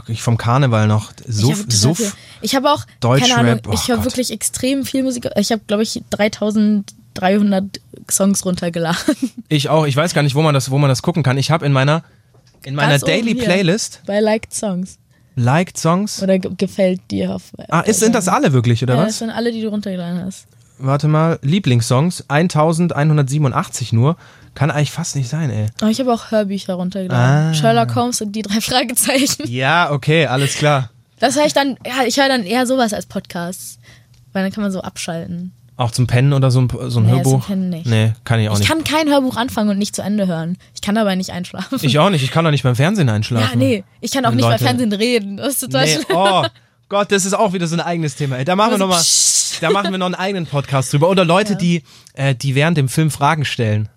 [0.08, 2.16] ich vom Karneval noch, ich Suff, habe total Suff.
[2.40, 5.28] Ich habe auch, Deutschrap, keine Ahnung, oh ich höre wirklich extrem viel Musik.
[5.36, 7.64] Ich habe, glaube ich, 3300
[8.10, 9.16] Songs runtergeladen.
[9.48, 11.38] Ich auch, ich weiß gar nicht, wo man das, wo man das gucken kann.
[11.38, 12.04] Ich habe in meiner,
[12.64, 13.34] in meiner Ganz Daily.
[13.34, 14.98] Playlist Bei Liked Songs.
[15.36, 16.22] Liked Songs.
[16.22, 17.52] Oder ge gefällt dir auf.
[17.68, 19.08] Ah, ist, sind das alle wirklich, oder ja, was?
[19.08, 20.46] Das sind alle, die du runtergeladen hast.
[20.78, 24.16] Warte mal, Lieblingssongs, 1187 nur.
[24.54, 25.66] Kann eigentlich fast nicht sein, ey.
[25.80, 27.50] Aber ich habe auch Hörbücher runtergeladen.
[27.50, 27.54] Ah.
[27.54, 29.46] Sherlock Holmes und die drei Fragezeichen.
[29.46, 30.90] Ja, okay, alles klar.
[31.18, 33.78] Das höre ich dann, ja, ich höre dann eher sowas als Podcasts.
[34.32, 35.52] Weil dann kann man so abschalten.
[35.80, 37.30] Auch zum Pennen oder so ein, so ein Nee, Hörbuch?
[37.32, 37.86] zum Pennen nicht.
[37.86, 38.68] Nee, kann ich auch Ich nicht.
[38.68, 40.58] kann kein Hörbuch anfangen und nicht zu Ende hören.
[40.74, 41.78] Ich kann dabei nicht einschlafen.
[41.80, 43.48] ich auch nicht, ich kann doch nicht beim Fernsehen einschlafen.
[43.60, 43.84] ja, nee.
[44.02, 45.36] Ich kann auch Wenn nicht bei Leute- Fernsehen reden.
[45.38, 46.04] Das ist total Nee, schlimm.
[46.10, 46.44] oh
[46.90, 48.36] Gott, das ist auch wieder so ein eigenes Thema.
[48.36, 49.02] Ey, Da machen wir Also, noch mal,
[49.62, 51.08] da machen wir noch einen eigenen Podcast drüber.
[51.08, 53.88] Oder Leute, die, äh, die während dem Film Fragen stellen.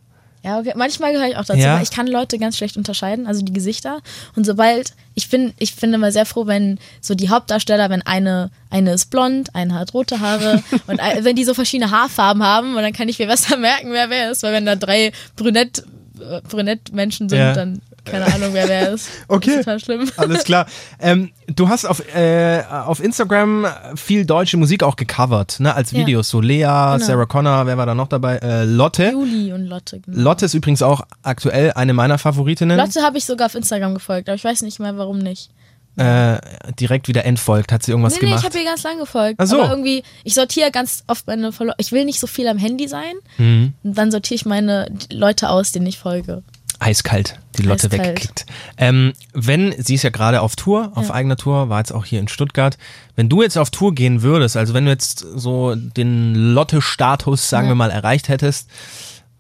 [0.43, 0.73] Ja, okay.
[0.75, 1.75] Manchmal gehöre ich auch dazu, Ja.
[1.77, 4.01] weil ich kann Leute ganz schlecht unterscheiden, also die Gesichter.
[4.36, 8.51] Und sobald, ich bin, ich bin immer sehr froh, wenn so die Hauptdarsteller, wenn eine,
[8.69, 12.82] eine ist blond, eine hat rote Haare und wenn die so verschiedene Haarfarben haben und
[12.82, 15.84] dann kann ich mir besser merken, wer wer ist, weil wenn da drei brünett,
[16.19, 17.53] äh, brünett Menschen sind, Ja.
[17.53, 19.08] dann keine Ahnung, wer wer ist.
[19.28, 19.50] Okay.
[19.50, 20.12] Das ist total schlimm.
[20.18, 20.66] Alles klar.
[21.00, 25.74] Ähm, du hast auf, äh, auf Instagram viel deutsche Musik auch gecovert, ne?
[25.74, 26.00] Als Ja.
[26.00, 26.30] Videos.
[26.30, 26.63] So Lea,
[27.00, 28.38] Sarah Connor, wer war da noch dabei?
[28.38, 29.10] Äh, Lotte.
[29.12, 30.00] Juli und Lotte.
[30.00, 30.20] Genau.
[30.22, 32.78] Lotte ist übrigens auch aktuell eine meiner Favoritinnen.
[32.78, 35.50] Lotte habe ich sogar auf Instagram gefolgt, aber ich weiß nicht mehr, warum nicht.
[35.96, 36.39] Äh,
[36.80, 37.72] direkt wieder entfolgt.
[37.72, 38.46] Hat sie irgendwas Nee, nee, ich gemacht?
[38.46, 39.36] habe ihr ganz lang gefolgt.
[39.38, 39.62] Ach so.
[39.62, 41.76] Aber irgendwie, ich sortiere ganz oft meine Follower.
[41.78, 43.13] Ich will nicht so viel am Handy sein.
[43.38, 43.74] Mhm.
[43.84, 46.42] Und dann sortiere ich meine Leute aus, denen ich folge.
[46.84, 48.08] Eiskalt, die Lotte Eiskalt.
[48.10, 48.46] weggekickt.
[48.78, 52.19] Ähm, wenn, sie ist ja gerade auf Tour, auf eigener Tour, war jetzt auch hier
[52.19, 52.78] in Stuttgart.
[53.15, 57.67] Wenn du jetzt auf Tour gehen würdest, also wenn du jetzt so den Lotte-Status, sagen
[57.67, 57.72] Ja.
[57.72, 58.69] wir mal, erreicht hättest,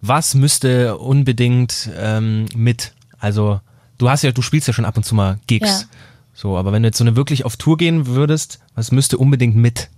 [0.01, 2.93] was müsste unbedingt ähm, mit?
[3.19, 3.61] Also,
[3.97, 5.81] du hast ja, du spielst ja schon ab und zu mal Gigs.
[5.81, 5.87] Ja.
[6.33, 9.55] So, aber wenn du jetzt so eine wirklich auf Tour gehen würdest, was müsste unbedingt
[9.55, 9.89] mit?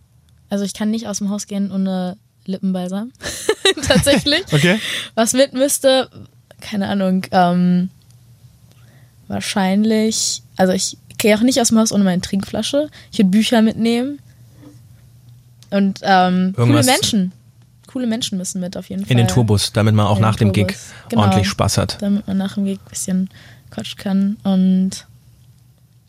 [0.49, 3.11] Also ich kann nicht aus dem Haus gehen ohne Lippenbalsam.
[3.87, 4.43] Tatsächlich.
[4.51, 4.79] Okay.
[5.15, 6.09] Was mit müsste,
[6.65, 7.89] keine Ahnung, ähm,
[9.27, 12.89] wahrscheinlich, also ich gehe auch nicht aus dem Haus ohne meine Trinkflasche.
[13.11, 14.19] Ich würde Bücher mitnehmen.
[15.69, 17.31] Und ähm, coole Menschen.
[17.87, 19.11] Coole Menschen müssen mit auf jeden Fall.
[19.11, 20.75] In den Tourbus, damit man auch nach dem Gig.
[21.09, 21.21] Genau.
[21.21, 22.01] ordentlich Spaß hat.
[22.01, 23.29] Damit man nach dem Gig ein bisschen
[23.69, 24.37] quatschen kann.
[24.43, 25.05] Und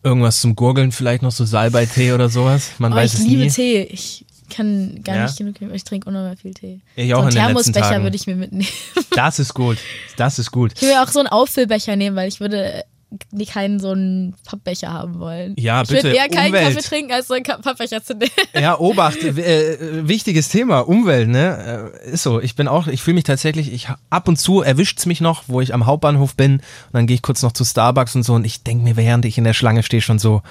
[0.02, 2.70] Irgendwas zum Gurgeln, vielleicht noch so Salbeitee oder sowas.
[2.78, 3.50] Man oh, weiß ich es liebe nie.
[3.50, 3.82] Tee.
[3.82, 5.22] Ich kann gar Ja?
[5.24, 6.80] nicht genug, ich trinke unnormal viel Tee.
[6.94, 8.68] Ich so auch einen in Thermosbecher würde ich mir mitnehmen.
[9.14, 9.78] Das ist gut.
[10.16, 10.72] Das ist gut.
[10.76, 12.84] Ich würde auch so einen Auffüllbecher nehmen, weil ich würde
[13.32, 15.54] nie keinen so einen Pappbecher haben wollen.
[15.56, 16.74] Ja, ich bitte, würde eher keinen Umwelt.
[16.74, 18.30] Kaffee trinken, als so einen Pappbecher zu nehmen.
[18.54, 21.92] Ja, Obacht, äh, wichtiges Thema, Umwelt, ne?
[22.04, 22.40] Äh, ist so.
[22.40, 25.60] Ich bin auch, ich fühle mich tatsächlich, ich ab und zu erwischt's mich noch, wo
[25.60, 28.44] ich am Hauptbahnhof bin und dann gehe ich kurz noch zu Starbucks und so und
[28.44, 30.42] ich denke mir, während ich in der Schlange stehe, schon so,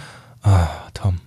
[0.41, 1.19] ah, Tom,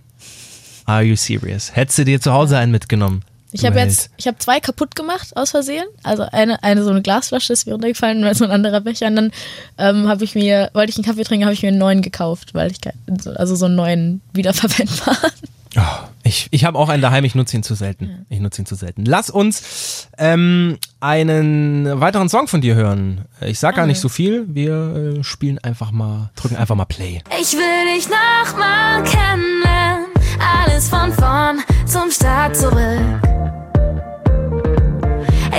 [0.89, 1.77] are you serious?
[1.77, 3.23] Hättest du dir zu Hause einen mitgenommen?
[3.51, 5.87] Ich habe jetzt, ich habe zwei kaputt gemacht aus Versehen.
[6.03, 9.07] Also eine, eine so eine Glasflasche ist mir runtergefallen und so ein anderer Becher.
[9.07, 9.31] Und dann
[9.79, 12.53] ähm, habe ich mir, wollte ich einen Kaffee trinken, habe ich mir einen neuen gekauft,
[12.53, 12.79] weil ich
[13.37, 15.33] also so einen neuen wiederverwendbaren.
[15.77, 15.81] Oh,
[16.23, 18.27] ich ich habe auch einen daheim, ich nutze ihn zu selten.
[18.31, 19.05] Ich nutze ihn zu selten.
[19.05, 23.27] Lass uns ähm, einen weiteren Song von dir hören.
[23.41, 24.47] Ich sag gar nicht so viel.
[24.49, 27.23] Wir äh, spielen einfach mal, drücken einfach mal Play.
[27.41, 29.88] Ich will dich nochmal kennenlernen,
[30.41, 31.63] alles von vorn.
[31.89, 33.01] zum Start zurück.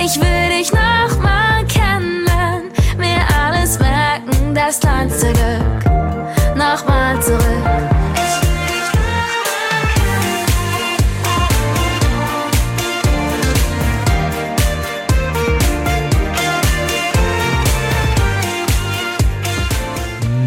[0.02, 6.56] Ich will dich nochmal kennenlernen, mir alles merken, das kleinste Glück.
[6.56, 7.90] Nochmal zurück.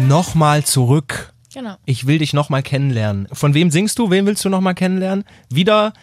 [0.08, 1.33] Nochmal zurück.
[1.54, 1.76] Genau.
[1.86, 3.28] Ich will dich nochmal kennenlernen.
[3.32, 4.10] Von wem singst du?
[4.10, 5.24] Wen willst du nochmal kennenlernen?
[5.48, 5.94] Wieder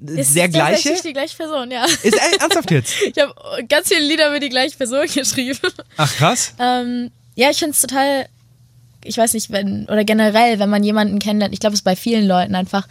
[0.00, 0.74] äh, Ist der gleiche?
[0.74, 1.84] tatsächlich die gleiche Person, ja.
[1.84, 2.94] Ist ey, ernsthaft jetzt?
[3.14, 3.34] Ich habe
[3.68, 5.58] ganz viele Lieder mit die gleiche Person geschrieben.
[5.96, 6.54] Ach krass.
[6.60, 8.26] Ähm, ja, ich finde es total,
[9.02, 11.96] ich weiß nicht, wenn, oder generell, wenn man jemanden kennenlernt, ich glaube, es ist bei
[11.96, 12.86] vielen Leuten einfach,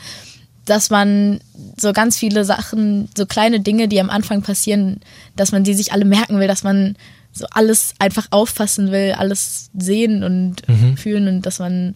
[0.66, 1.40] dass man
[1.78, 5.00] so ganz viele Sachen, so kleine Dinge, die am Anfang passieren,
[5.38, 6.98] dass man die sich alle merken will, dass man
[7.32, 10.64] so alles einfach auffassen will, alles sehen und
[10.98, 11.94] fühlen und dass man,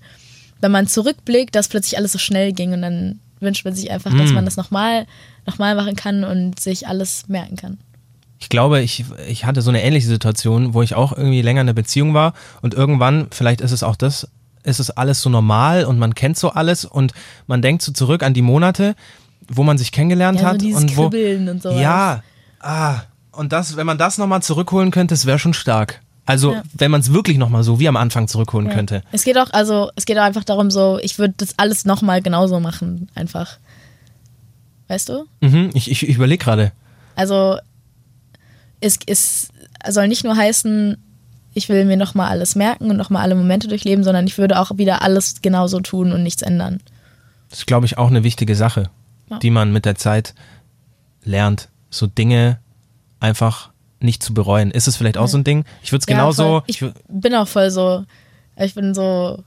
[0.61, 4.15] wenn man zurückblickt, dass plötzlich alles so schnell ging und dann wünscht man sich einfach,
[4.17, 5.05] dass man das nochmal
[5.45, 7.77] noch mal machen kann und sich alles merken kann.
[8.39, 11.67] Ich glaube, ich, ich hatte so eine ähnliche Situation, wo ich auch irgendwie länger in
[11.67, 14.27] einer Beziehung war und irgendwann, vielleicht ist es auch das,
[14.63, 17.13] ist es alles so normal und man kennt so alles und
[17.47, 18.95] man denkt so zurück an die Monate,
[19.47, 21.79] wo man sich kennengelernt Ja, so hat dieses und wo Kribbeln und sowas.
[21.79, 22.23] ja,
[22.59, 23.01] ah,
[23.35, 26.01] und das, wenn man das nochmal zurückholen könnte, das wäre schon stark.
[26.25, 26.63] Also, Ja.
[26.73, 29.03] wenn man es wirklich nochmal so wie am Anfang zurückholen könnte.
[29.11, 32.21] Es geht auch, also es geht auch einfach darum, so, ich würde das alles nochmal
[32.23, 33.57] genauso machen, einfach.
[34.87, 35.25] Weißt du?
[35.41, 36.71] Mhm, ich ich, ich überlege gerade.
[37.15, 37.57] Also
[38.81, 39.49] es, es
[39.87, 40.97] soll nicht nur heißen,
[41.53, 44.77] ich will mir nochmal alles merken und nochmal alle Momente durchleben, sondern ich würde auch
[44.77, 46.81] wieder alles genauso tun und nichts ändern.
[47.49, 48.89] Das ist, glaube ich, auch eine wichtige Sache,
[49.29, 49.39] Ja.
[49.39, 50.33] die man mit der Zeit
[51.23, 51.69] lernt.
[51.89, 52.59] So Dinge
[53.19, 54.71] einfach nicht zu bereuen.
[54.71, 55.65] Ist es vielleicht auch so ein Ding?
[55.83, 56.63] Ich würde es Ja, genauso.
[56.67, 58.03] ich Ich bin auch voll so,
[58.57, 59.43] ich bin so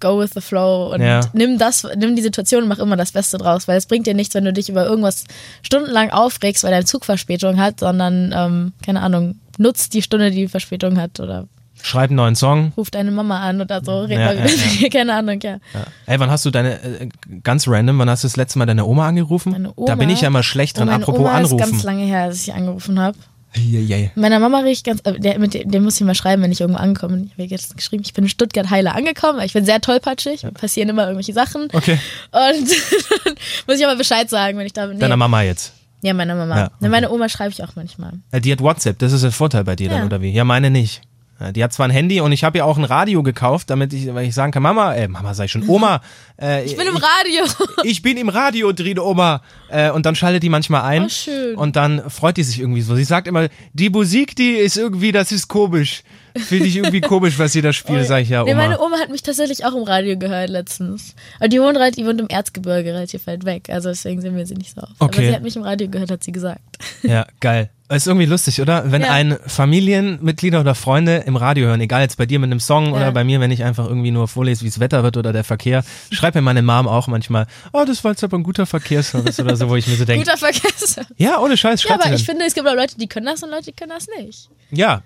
[0.00, 1.20] go with the flow und Ja.
[1.32, 4.12] nimm das, nimm die Situation und mach immer das Beste draus, weil es bringt dir
[4.14, 5.24] nichts, wenn du dich über irgendwas
[5.62, 10.48] stundenlang aufregst, weil dein Zug Verspätung hat, sondern, ähm, keine Ahnung, nutzt die Stunde, die
[10.48, 11.48] Verspätung hat oder
[11.86, 12.72] schreib einen neuen Song.
[12.76, 14.46] ruf deine Mama an oder so, red Ja, mal
[14.80, 15.58] ja, keine Ahnung, ja.
[15.72, 15.86] Ja.
[16.06, 17.08] Ey, wann hast du deine, äh,
[17.42, 19.52] ganz random, wann hast du das letzte Mal deine Oma angerufen?
[19.52, 21.58] Meine Oma, da bin ich ja mal schlecht dran, Oh, apropos Oma anrufen.
[21.58, 23.16] ist ganz lange her, dass ich angerufen habe.
[23.56, 24.10] Eieiei.
[24.16, 26.60] Meiner Mama riecht ganz, äh, der, mit dem, dem muss ich mal schreiben, wenn ich
[26.60, 27.24] irgendwo ankomme.
[27.26, 30.42] Ich habe jetzt geschrieben, ich bin in Stuttgart heile angekommen, weil ich bin sehr tollpatschig,
[30.42, 31.68] mir passieren immer irgendwelche Sachen.
[31.72, 31.98] Okay.
[32.32, 32.68] Und
[33.66, 34.96] muss ich aber Bescheid sagen, wenn ich da bin.
[34.96, 35.00] Nee.
[35.00, 35.72] Deiner Mama jetzt.
[36.02, 36.56] Ja, meiner Mama.
[36.58, 36.88] Ja, okay.
[36.90, 38.12] Meine Oma schreibe ich auch manchmal.
[38.30, 40.04] Äh, Die hat WhatsApp, das ist der Vorteil bei dir dann, Ja.
[40.04, 40.30] oder wie?
[40.32, 41.00] Ja, meine nicht.
[41.38, 43.92] Ja, Die hat zwar ein Handy und ich habe ja auch ein Radio gekauft, damit
[43.92, 46.00] ich, weil ich sagen kann, Mama, äh, Mama sei schon, Oma,
[46.40, 47.44] äh, Ich bin im Radio.
[47.84, 49.42] ich bin im Radio drin, Oma.
[49.68, 51.04] Äh, und dann schaltet die manchmal ein.
[51.04, 51.56] Oh, schön.
[51.56, 52.94] Und dann freut die sich irgendwie so.
[52.96, 56.02] Sie sagt immer, die Musik, die ist irgendwie, das ist komisch.
[56.36, 58.86] Finde ich irgendwie komisch, was sie da spielt, sag ich ja, Nee, meine Oma.
[58.86, 61.14] Oma hat mich tatsächlich auch im Radio gehört letztens.
[61.38, 63.68] Aber die wohnt, die wohnt im Erzgebirge relativ weit weg.
[63.70, 64.92] Also deswegen sehen wir sie nicht so oft.
[64.98, 65.18] Okay.
[65.18, 66.60] Aber sie hat mich im Radio gehört, hat sie gesagt.
[67.02, 67.70] Ja, geil.
[67.88, 68.90] Ist irgendwie lustig, oder?
[68.90, 69.12] Wenn Ja.
[69.12, 73.02] ein Familienmitglieder oder Freunde im Radio hören, egal jetzt bei dir mit einem Song oder
[73.06, 73.10] Ja.
[73.12, 75.84] bei mir, wenn ich einfach irgendwie nur vorlese, wie es Wetter wird oder der Verkehr,
[76.10, 79.54] schreibt mir meine Mom auch manchmal, oh, das war jetzt aber ein guter Verkehrsservice oder
[79.56, 80.70] so, wo ich mir so denke, Guter Verkehr.
[81.16, 83.50] ja, ohne Scheiß, Ja, aber ich finde, es gibt auch Leute, die können das und
[83.50, 84.48] Leute, die können das nicht.
[84.72, 85.02] Ja,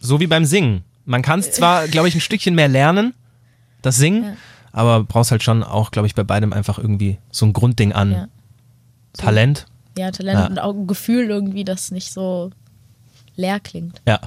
[0.00, 0.82] so wie beim Singen.
[1.04, 3.14] Man kann es zwar, glaube ich, ein Stückchen mehr lernen,
[3.80, 4.32] das Singen, Ja.
[4.72, 8.10] aber brauchst halt schon auch, glaube ich, bei beidem einfach irgendwie so ein Grundding an
[8.10, 8.28] Ja.
[9.16, 9.66] Talent.
[9.96, 10.46] Ja, Talent Ja.
[10.46, 12.50] und auch ein Gefühl irgendwie, das nicht so
[13.36, 14.00] leer klingt.
[14.06, 14.20] Ja,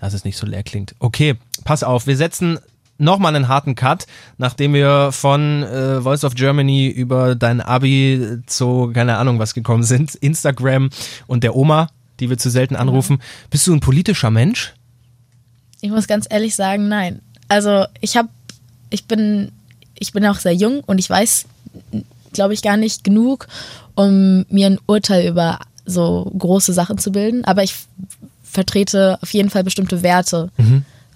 [0.00, 0.94] dass es nicht so leer klingt.
[0.98, 2.58] Okay, pass auf, wir setzen
[2.98, 4.06] nochmal einen harten Cut,
[4.38, 9.82] nachdem wir von äh, Voice of Germany über dein Abi zu, keine Ahnung was gekommen
[9.82, 10.90] sind, Instagram
[11.26, 11.88] und der Oma,
[12.20, 13.20] die wir zu selten anrufen.
[13.50, 14.72] Bist du ein politischer Mensch?
[15.82, 17.20] Ich muss ganz ehrlich sagen, nein.
[17.48, 18.28] Also ich habe,
[18.90, 19.52] ich bin,
[19.98, 21.44] ich bin auch sehr jung und ich weiß,
[22.32, 23.46] glaube ich, gar nicht genug,
[23.96, 27.44] um mir ein Urteil über so große Sachen zu bilden.
[27.44, 27.74] Aber ich
[28.44, 30.50] vertrete auf jeden Fall bestimmte Werte.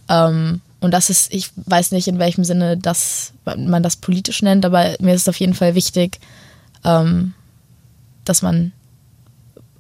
[0.08, 4.64] Ähm, und das ist, ich weiß nicht, in welchem Sinne das, man das politisch nennt,
[4.64, 6.18] aber mir ist es auf jeden Fall wichtig,
[6.84, 7.34] ähm,
[8.24, 8.72] dass man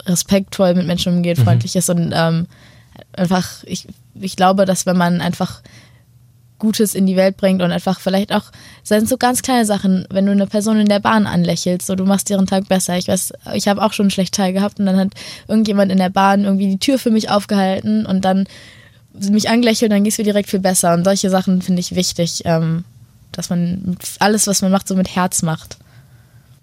[0.06, 2.46] respektvoll mit Menschen umgeht, freundlich ist und ähm,
[3.12, 5.62] einfach, ich, ich glaube, dass wenn man einfach
[6.60, 8.44] Gutes in die Welt bringt und einfach vielleicht auch,
[8.84, 12.04] sind so ganz kleine Sachen, wenn du eine Person in der Bahn anlächelst, so du
[12.04, 12.96] machst ihren Tag besser.
[12.96, 15.08] Ich weiß, ich habe auch schon einen schlechten Tag gehabt und dann hat
[15.48, 18.46] irgendjemand in der Bahn irgendwie die Tür für mich aufgehalten und dann
[19.12, 20.94] mich angelächelt, dann geht es mir direkt viel besser.
[20.94, 22.84] Und solche Sachen finde ich wichtig, ähm,
[23.32, 25.78] dass man alles, was man macht, so mit Herz macht.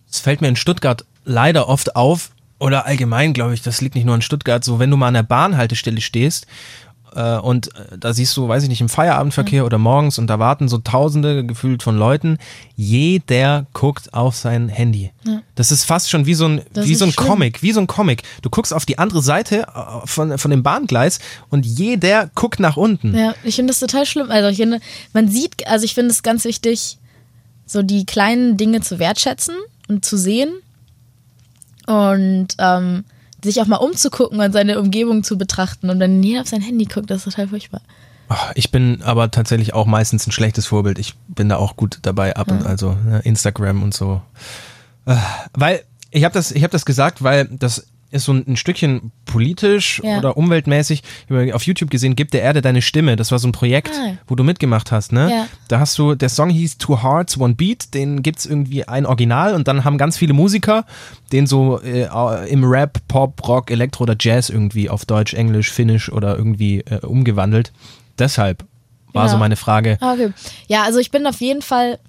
[0.10, 4.06] Es fällt mir in Stuttgart leider oft auf, oder allgemein glaube ich, das liegt nicht
[4.06, 6.48] nur in Stuttgart, so wenn du mal an der Bahnhaltestelle stehst
[7.16, 10.40] äh, und äh, da siehst du, weiß ich nicht, im Feierabendverkehr oder morgens und da
[10.40, 12.38] warten so Tausende gefühlt von Leuten.
[12.76, 15.12] Jeder guckt auf sein Handy.
[15.56, 17.28] Das ist fast schon wie so ein, Das wie so ein schlimm.
[17.28, 18.24] Comic, wie so ein Comic.
[18.42, 22.78] Du guckst auf die andere Seite äh, von, von dem Bahngleis und jeder guckt nach
[22.78, 23.16] unten.
[23.16, 24.30] Ja, ich finde das total schlimm.
[24.32, 24.80] Also ich finde,
[25.14, 26.98] man sieht, also ich finde es ganz wichtig,
[27.66, 29.56] so die kleinen Dinge zu wertschätzen
[29.88, 30.50] und zu sehen
[31.86, 33.04] und ähm,
[33.44, 35.90] sich auch mal umzugucken und seine Umgebung zu betrachten.
[35.90, 37.82] Und wenn jeder auf sein Handy guckt, das ist total furchtbar.
[38.56, 41.00] Ich bin aber tatsächlich auch meistens ein schlechtes Vorbild.
[41.00, 44.22] Ich bin da auch gut dabei ab und also ne, Instagram und so.
[45.06, 45.16] Äh,
[45.54, 49.12] Weil ich habe das, ich habe das gesagt, weil das ist so ein, ein Stückchen
[49.26, 50.18] politisch Ja.
[50.20, 52.16] oder umweltmäßig über- auf YouTube gesehen.
[52.16, 53.16] Gib der Erde deine Stimme.
[53.18, 54.14] Das war so ein Projekt, Ah.
[54.28, 55.30] wo du mitgemacht hast, ne?
[55.30, 55.48] Ja.
[55.68, 57.94] Da hast du, der Song hieß Two Hearts One Beat.
[57.94, 60.86] Den gibt's irgendwie ein Original und dann haben ganz viele Musiker
[61.34, 62.08] den so äh,
[62.50, 67.06] im Rap, Pop, Rock, Elektro oder Jazz irgendwie auf Deutsch, Englisch, Finnisch oder irgendwie äh,
[67.06, 67.74] umgewandelt.
[68.18, 68.64] Deshalb
[69.12, 69.32] war Ja.
[69.32, 69.98] so meine Frage.
[70.00, 70.32] Ah, okay.
[70.68, 72.00] Ja, also ich bin auf jeden Fall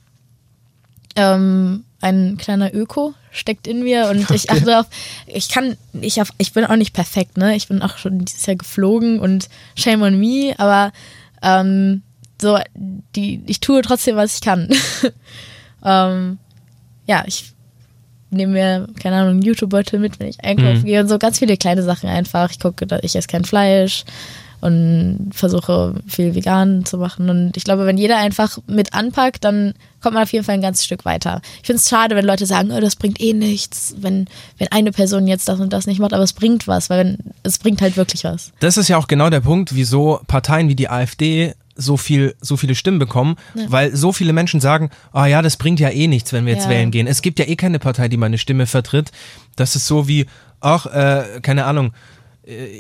[1.16, 4.86] ähm, ein kleiner Öko, steckt in mir und ich achte auf,
[5.26, 7.56] ich kann, ich, auf, ich bin auch nicht perfekt, ne?
[7.56, 10.92] Ich bin auch schon dieses Jahr geflogen und shame on me, aber
[11.42, 12.02] ähm,
[12.40, 14.68] so, die, ich tue trotzdem, was ich kann.
[15.84, 16.38] ähm,
[17.06, 17.52] ja, ich
[18.30, 21.56] nehme mir, keine Ahnung, einen YouTube-Beutel mit, wenn ich einkaufen gehe und so ganz viele
[21.56, 22.50] kleine Sachen einfach.
[22.50, 24.04] Ich gucke, ich esse kein Fleisch
[24.60, 27.30] und versuche viel vegan zu machen.
[27.30, 30.62] Und ich glaube, wenn jeder einfach mit anpackt, dann kommt man auf jeden Fall ein
[30.62, 31.40] ganzes Stück weiter.
[31.60, 34.26] Ich finde es schade, wenn Leute sagen, oh, das bringt eh nichts, wenn,
[34.58, 37.18] wenn eine Person jetzt das und das nicht macht, aber es bringt was, weil wenn,
[37.42, 38.52] es bringt halt wirklich was.
[38.60, 42.56] Das ist ja auch genau der Punkt, wieso Parteien wie die AfD so viel, so
[42.56, 43.36] viele Stimmen bekommen,
[43.68, 46.64] weil so viele Menschen sagen, ah ja, das bringt ja eh nichts, wenn wir jetzt
[46.64, 46.70] Ja.
[46.70, 47.06] wählen gehen.
[47.06, 49.12] Es gibt ja eh keine Partei, die meine Stimme vertritt.
[49.54, 50.26] Das ist so wie,
[50.60, 51.92] ach, äh, keine Ahnung,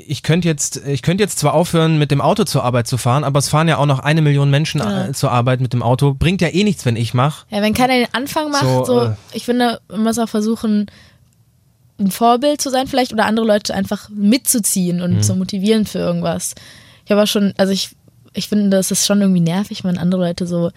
[0.06, 3.22] ich könnte jetzt, ich könnte jetzt zwar aufhören, mit dem Auto zur Arbeit zu fahren,
[3.22, 5.08] aber es fahren ja auch noch eine Million Menschen Ja.
[5.08, 6.14] äh, zur Arbeit mit dem Auto.
[6.14, 7.44] Bringt ja eh nichts, wenn ich mache.
[7.50, 10.86] Ja, wenn keiner den Anfang macht, So, so, äh, ich finde, man muss auch versuchen,
[12.00, 15.02] ein Vorbild zu sein vielleicht oder andere Leute einfach mitzuziehen Mhm.
[15.02, 16.54] und zu motivieren für irgendwas.
[17.04, 17.90] Ich habe auch schon, also ich,
[18.34, 20.70] ich finde, das ist schon irgendwie nervig, wenn andere Leute so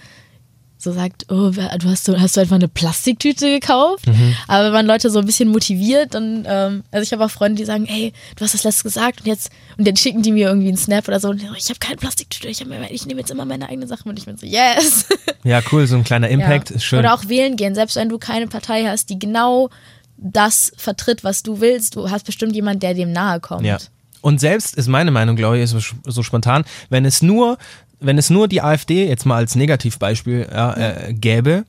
[0.83, 4.07] so sagt, oh, du hast, du hast du einfach eine Plastiktüte gekauft.
[4.07, 4.35] Mhm.
[4.47, 7.57] Aber wenn man Leute so ein bisschen motiviert, dann, ähm, also ich habe auch Freunde,
[7.57, 10.47] die sagen, ey, du hast das letztes gesagt und jetzt, und dann schicken die mir
[10.47, 13.45] irgendwie einen Snap oder so und ich habe keine Plastiktüte, ich, ich nehme jetzt immer
[13.45, 15.05] meine eigenen Sachen und ich bin so, yes.
[15.43, 16.75] Ja, cool, so ein kleiner Impact Ja.
[16.75, 16.99] ist schön.
[16.99, 19.69] Oder auch wählen gehen, selbst wenn du keine Partei hast, die genau
[20.17, 21.95] das vertritt, was du willst.
[21.95, 23.65] Du hast bestimmt jemand, der dem nahe kommt.
[23.65, 23.79] Ja.
[24.21, 27.57] Und selbst ist meine Meinung, glaube ich, so, so spontan, wenn es nur,
[27.99, 31.65] wenn es nur die AfD jetzt mal als Negativbeispiel ja, äh, gäbe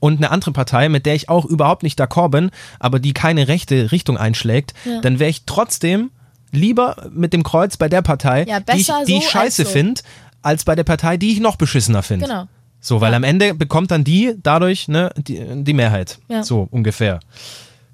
[0.00, 2.50] und eine andere Partei, mit der ich auch überhaupt nicht d'accord bin,
[2.80, 5.00] aber die keine rechte Richtung einschlägt, Ja.
[5.00, 6.10] dann wäre ich trotzdem
[6.50, 9.68] lieber mit dem Kreuz bei der Partei, Ja, die ich, die ich so scheiße als
[9.68, 9.72] so.
[9.72, 10.00] finde,
[10.42, 12.26] als bei der Partei, die ich noch beschissener finde.
[12.26, 12.44] Genau.
[12.80, 16.18] So, weil am Ende bekommt dann die dadurch ne, die, die Mehrheit.
[16.28, 16.42] Ja.
[16.42, 17.20] So ungefähr.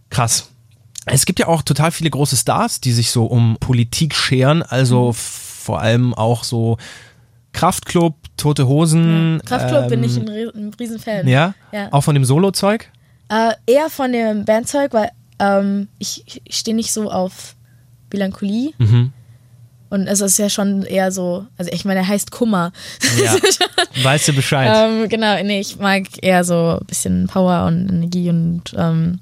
[0.09, 0.51] Krass.
[1.13, 4.65] Es gibt ja auch total viele große Stars, die sich so um Politik scheren, Mhm.
[4.69, 6.79] also vor allem auch so
[7.53, 9.41] Kraftklub, Tote Hosen.
[9.45, 11.27] Kraftklub bin ähm, ich ein, Rie- ein Riesenfan.
[11.27, 11.55] Ja?
[11.73, 11.89] Ja.
[11.93, 12.91] Auch von dem Solo-Zeug?
[13.31, 17.57] Äh, eher von dem Bandzeug, weil ähm, ich, ich stehe nicht so auf
[18.13, 18.73] Melancholie.
[18.79, 19.13] Mhm.
[19.91, 22.73] Und es ist ja schon eher so, also ich meine, er heißt Kummer.
[23.23, 23.35] Ja.
[24.05, 24.71] weißt du Bescheid?
[24.75, 29.21] ähm, genau, nee, ich mag eher so ein bisschen Power und Energie und ähm,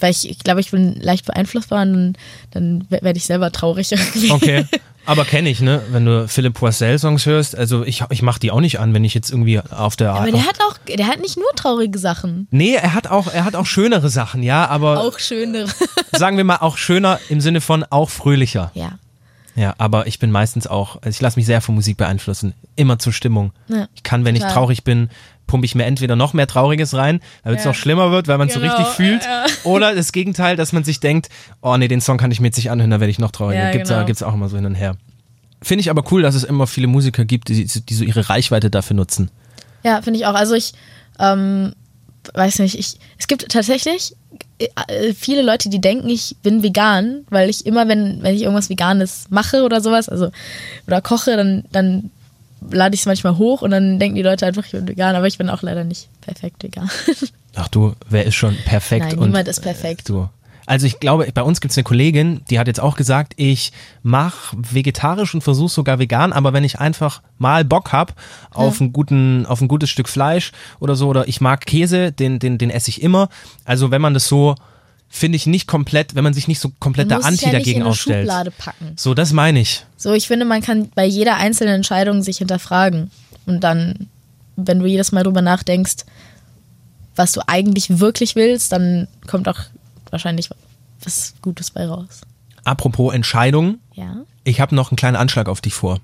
[0.00, 2.14] weil ich, ich glaube, ich bin leicht beeinflussbar und
[2.50, 4.30] dann werde ich selber traurig irgendwie.
[4.30, 4.66] Okay.
[5.06, 5.82] Aber kenne ich, ne?
[5.90, 9.12] Wenn du Philipp Poisel-Songs hörst, also ich, ich mach die auch nicht an, wenn ich
[9.12, 12.48] jetzt irgendwie auf der Aber der hat auch, der hat nicht nur traurige Sachen.
[12.50, 15.68] Nee, er hat auch, er hat auch schönere Sachen, ja, aber Auch schönere.
[16.12, 18.70] sagen wir mal auch schöner im Sinne von auch fröhlicher.
[18.74, 18.92] ja.
[19.56, 22.54] Ja, aber ich bin meistens auch, also ich lasse mich sehr von Musik beeinflussen.
[22.74, 23.52] Immer zur Stimmung.
[23.68, 24.54] Ja, ich kann, wenn ich total.
[24.54, 25.10] traurig bin,
[25.46, 27.70] pumpe ich mir entweder noch mehr Trauriges rein, damit es Ja.
[27.70, 29.22] noch schlimmer wird, weil man es so Genau, richtig fühlt.
[29.24, 29.46] ja.
[29.64, 31.28] Oder das Gegenteil, dass man sich denkt,
[31.62, 33.64] oh nee, den Song kann ich mir jetzt nicht anhören, da werde ich noch trauriger.
[33.66, 34.04] Ja, gibt's, genau.
[34.04, 34.96] gibt's auch immer so hin und her.
[35.62, 38.70] Finde ich aber cool, dass es immer viele Musiker gibt, die, die so ihre Reichweite
[38.70, 39.30] dafür nutzen.
[39.84, 40.34] Ja, finde ich auch.
[40.34, 40.72] Also ich
[41.20, 41.74] ähm,
[42.34, 44.16] weiß nicht, ich, es gibt tatsächlich
[45.14, 49.26] viele Leute, die denken, ich bin vegan, weil ich immer, wenn, wenn ich irgendwas Veganes
[49.30, 50.30] mache oder sowas, also
[50.86, 52.10] oder koche, dann, dann
[52.70, 55.26] lade ich es manchmal hoch und dann denken die Leute einfach, ich bin vegan, aber
[55.26, 56.90] ich bin auch leider nicht perfekt vegan.
[57.54, 59.06] Ach du, wer ist schon perfekt?
[59.06, 60.08] Nein, und, niemand ist perfekt.
[60.08, 60.28] Äh, du.
[60.66, 63.72] Also ich glaube, bei uns gibt es eine Kollegin, die hat jetzt auch gesagt, ich
[64.02, 68.14] mache vegetarisch und versuche sogar vegan, aber wenn ich einfach mal Bock hab
[68.50, 72.38] auf, einen guten, auf ein gutes Stück Fleisch oder so, oder ich mag Käse, den,
[72.38, 73.28] den, den esse ich immer.
[73.64, 74.54] Also wenn man das so
[75.14, 77.60] finde ich nicht komplett, wenn man sich nicht so komplett Man der Anti ja nicht
[77.60, 78.26] dagegen in aufstellt.
[78.26, 78.94] Schublade packen.
[78.96, 79.84] So, das meine ich.
[79.96, 83.12] So, ich finde, man kann bei jeder einzelnen Entscheidung sich hinterfragen.
[83.46, 84.08] Und dann,
[84.56, 86.04] wenn du jedes Mal drüber nachdenkst,
[87.14, 89.60] was du eigentlich wirklich willst, dann kommt auch
[90.14, 90.48] wahrscheinlich
[91.02, 92.22] was Gutes bei raus.
[92.64, 94.22] Apropos Entscheidungen, Ja?
[94.44, 96.00] ich habe noch einen kleinen Anschlag auf dich vor.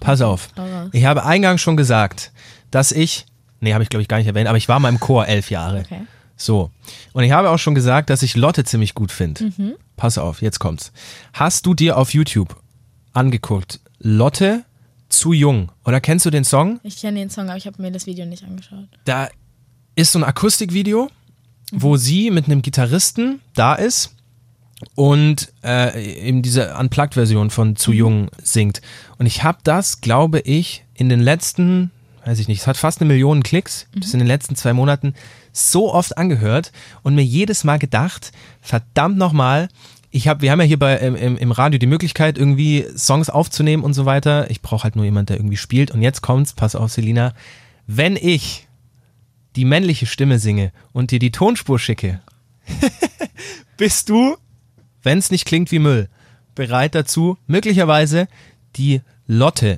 [0.00, 0.48] Pass auf.
[0.92, 2.30] Ich habe eingangs schon gesagt,
[2.70, 3.24] dass ich,
[3.60, 5.50] nee, habe ich glaube ich gar nicht erwähnt, aber ich war mal im Chor elf
[5.50, 5.80] Jahre.
[5.80, 6.02] Okay.
[6.36, 6.70] So.
[7.14, 9.44] Und ich habe auch schon gesagt, dass ich Lotte ziemlich gut finde.
[9.56, 9.74] Mhm.
[9.96, 10.92] Pass auf, jetzt kommt's.
[11.32, 12.54] Hast du dir auf YouTube
[13.12, 14.64] angeguckt, Lotte
[15.08, 15.72] zu jung?
[15.84, 16.78] Oder kennst du den Song?
[16.84, 18.86] Ich kenne den Song, aber ich habe mir das Video nicht angeschaut.
[19.04, 19.28] Da
[19.96, 21.08] ist so ein Akustikvideo.
[21.72, 24.14] Wo sie mit einem Gitarristen da ist
[24.94, 27.76] und äh, eben diese Unplugged-Version von Mhm.
[27.76, 28.80] Zu Jung singt.
[29.18, 31.90] Und ich habe das, glaube ich, in den letzten,
[32.24, 34.00] weiß ich nicht, es hat fast eine Million Klicks, Mhm.
[34.00, 35.14] das in den letzten zwei Monaten
[35.52, 36.70] so oft angehört
[37.02, 39.68] und mir jedes Mal gedacht, verdammt nochmal,
[40.10, 43.28] ich habe, wir haben ja hier bei, im, im, im Radio die Möglichkeit, irgendwie Songs
[43.28, 44.50] aufzunehmen und so weiter.
[44.50, 45.90] Ich brauche halt nur jemand, der irgendwie spielt.
[45.90, 47.34] Und jetzt kommt's, pass auf, Selina,
[47.86, 48.67] wenn ich
[49.58, 52.20] die männliche Stimme singe und dir die Tonspur schicke,
[53.76, 54.36] bist du,
[55.02, 56.08] wenn es nicht klingt wie Müll,
[56.54, 58.28] bereit dazu, möglicherweise
[58.76, 59.76] die Lotte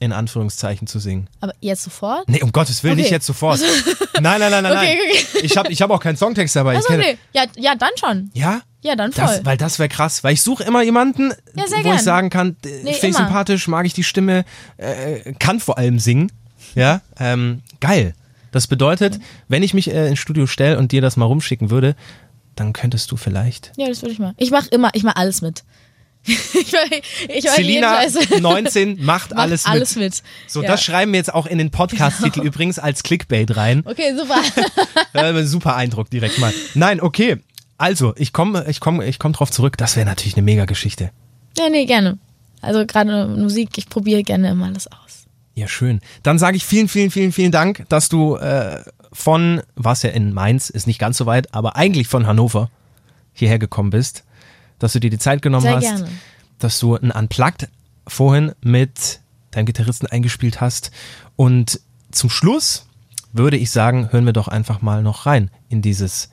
[0.00, 1.28] in Anführungszeichen zu singen.
[1.40, 2.28] Aber jetzt sofort?
[2.28, 3.02] Nee, um Gottes Willen, Okay.
[3.02, 3.60] nicht jetzt sofort.
[4.20, 5.24] Nein, nein, nein, nein, Okay, nein.
[5.34, 5.40] okay.
[5.46, 6.78] Ich habe ich hab auch keinen Songtext dabei.
[6.80, 7.18] Kenne- nee.
[7.32, 8.30] Ja, ja, dann schon.
[8.34, 8.60] Ja?
[8.82, 9.24] Ja, dann voll.
[9.26, 11.96] Das, weil das wäre krass, weil ich suche immer jemanden, Ja, wo gern.
[11.96, 14.44] ich sagen kann, äh, Nee, finde ich sympathisch, mag ich die Stimme,
[14.78, 16.30] äh, kann vor allem singen.
[16.74, 18.14] Ja, ähm, geil.
[18.52, 21.94] Das bedeutet, wenn ich mich äh, ins Studio stelle und dir das mal rumschicken würde,
[22.56, 23.72] dann könntest du vielleicht.
[23.76, 24.34] ja, das würde ich mal.
[24.36, 25.64] Ich mache immer, ich mache alles mit.
[26.24, 26.36] ich
[26.72, 26.98] mach,
[27.28, 28.40] ich mach Selina, jeden Scheiß.
[28.40, 30.04] 19, macht Mach alles, alles mit.
[30.04, 30.22] mit.
[30.46, 30.68] So, Ja.
[30.68, 33.82] das schreiben wir jetzt auch in den Podcast-Titel übrigens als Clickbait rein.
[33.86, 34.42] Okay, super.
[35.46, 36.52] Super Eindruck direkt mal.
[36.74, 37.38] Nein, okay.
[37.78, 39.78] Also, ich komme ich komm, ich komm drauf zurück.
[39.78, 41.10] Das wäre natürlich eine mega Geschichte.
[41.56, 42.18] ja, nee, gerne.
[42.60, 45.19] Also gerade Musik, ich probiere gerne immer alles aus.
[45.60, 46.00] Ja, schön.
[46.22, 48.82] Dann sage ich vielen, vielen, vielen, vielen Dank, dass du äh,
[49.12, 52.70] von, warst ja in Mainz, ist nicht ganz so weit, aber eigentlich von Hannover
[53.34, 54.24] hierher gekommen bist,
[54.78, 56.08] dass du dir die Zeit genommen Sehr hast, gerne.
[56.60, 57.68] dass du ein Unplugged
[58.08, 60.92] vorhin mit deinem Gitarristen eingespielt hast.
[61.36, 61.78] Und
[62.10, 62.86] zum Schluss
[63.34, 66.30] würde ich sagen, hören wir doch einfach mal noch rein in dieses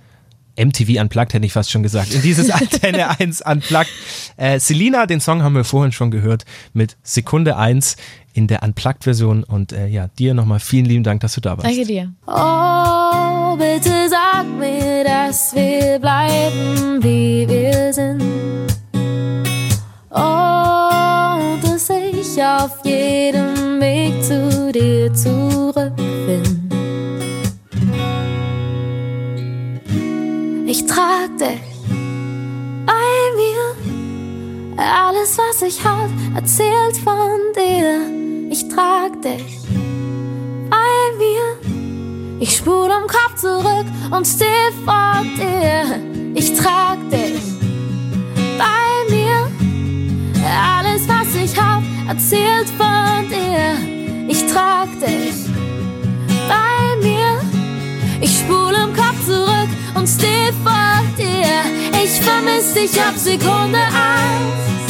[0.57, 3.91] MTV Unplugged, hätte ich fast schon gesagt, in dieses Antenne 1 Unplugged.
[4.37, 7.97] Äh, Selina, den Song haben wir vorhin schon gehört mit Sekunde 1
[8.37, 9.43] in der Unplugged-Version.
[9.43, 11.65] Und äh, ja, dir nochmal vielen lieben Dank, dass du da warst.
[11.65, 12.13] Danke dir.
[12.27, 18.21] Oh, bitte sag mir, dass wir bleiben, wie wir sind.
[20.11, 26.67] Oh, dass ich auf jedem Weg zu dir zurückfinde.
[30.67, 31.59] Ich trag dich
[32.85, 32.93] bei
[33.35, 34.77] mir.
[34.77, 38.06] Alles, was ich hab, erzählt von dir.
[38.77, 39.57] Trag dich
[40.69, 42.37] bei mir.
[42.39, 45.99] Ich spule im Kopf zurück und steh vor dir.
[46.35, 47.41] Ich trag dich
[48.55, 49.47] bei mir.
[50.45, 54.27] Alles, was ich hab, erzählt von dir.
[54.27, 55.33] Ich trag dich
[56.47, 57.41] bei mir.
[58.21, 62.03] Ich spule im Kopf zurück und steh vor dir.
[62.03, 64.86] Ich vermiss dich ab Sekunde eins.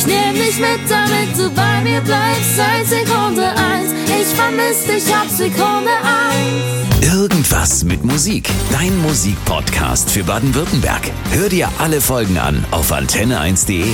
[0.00, 3.92] Ich nehm dich mit, damit du bei mir bleibst seit Sekunde eins.
[4.06, 7.14] Ich vermiss dich ab Sekunde eins.
[7.14, 8.48] Irgendwas mit Musik.
[8.72, 11.02] Dein Musikpodcast für Baden-Württemberg.
[11.32, 13.84] Hör dir alle Folgen an auf antenne1.de.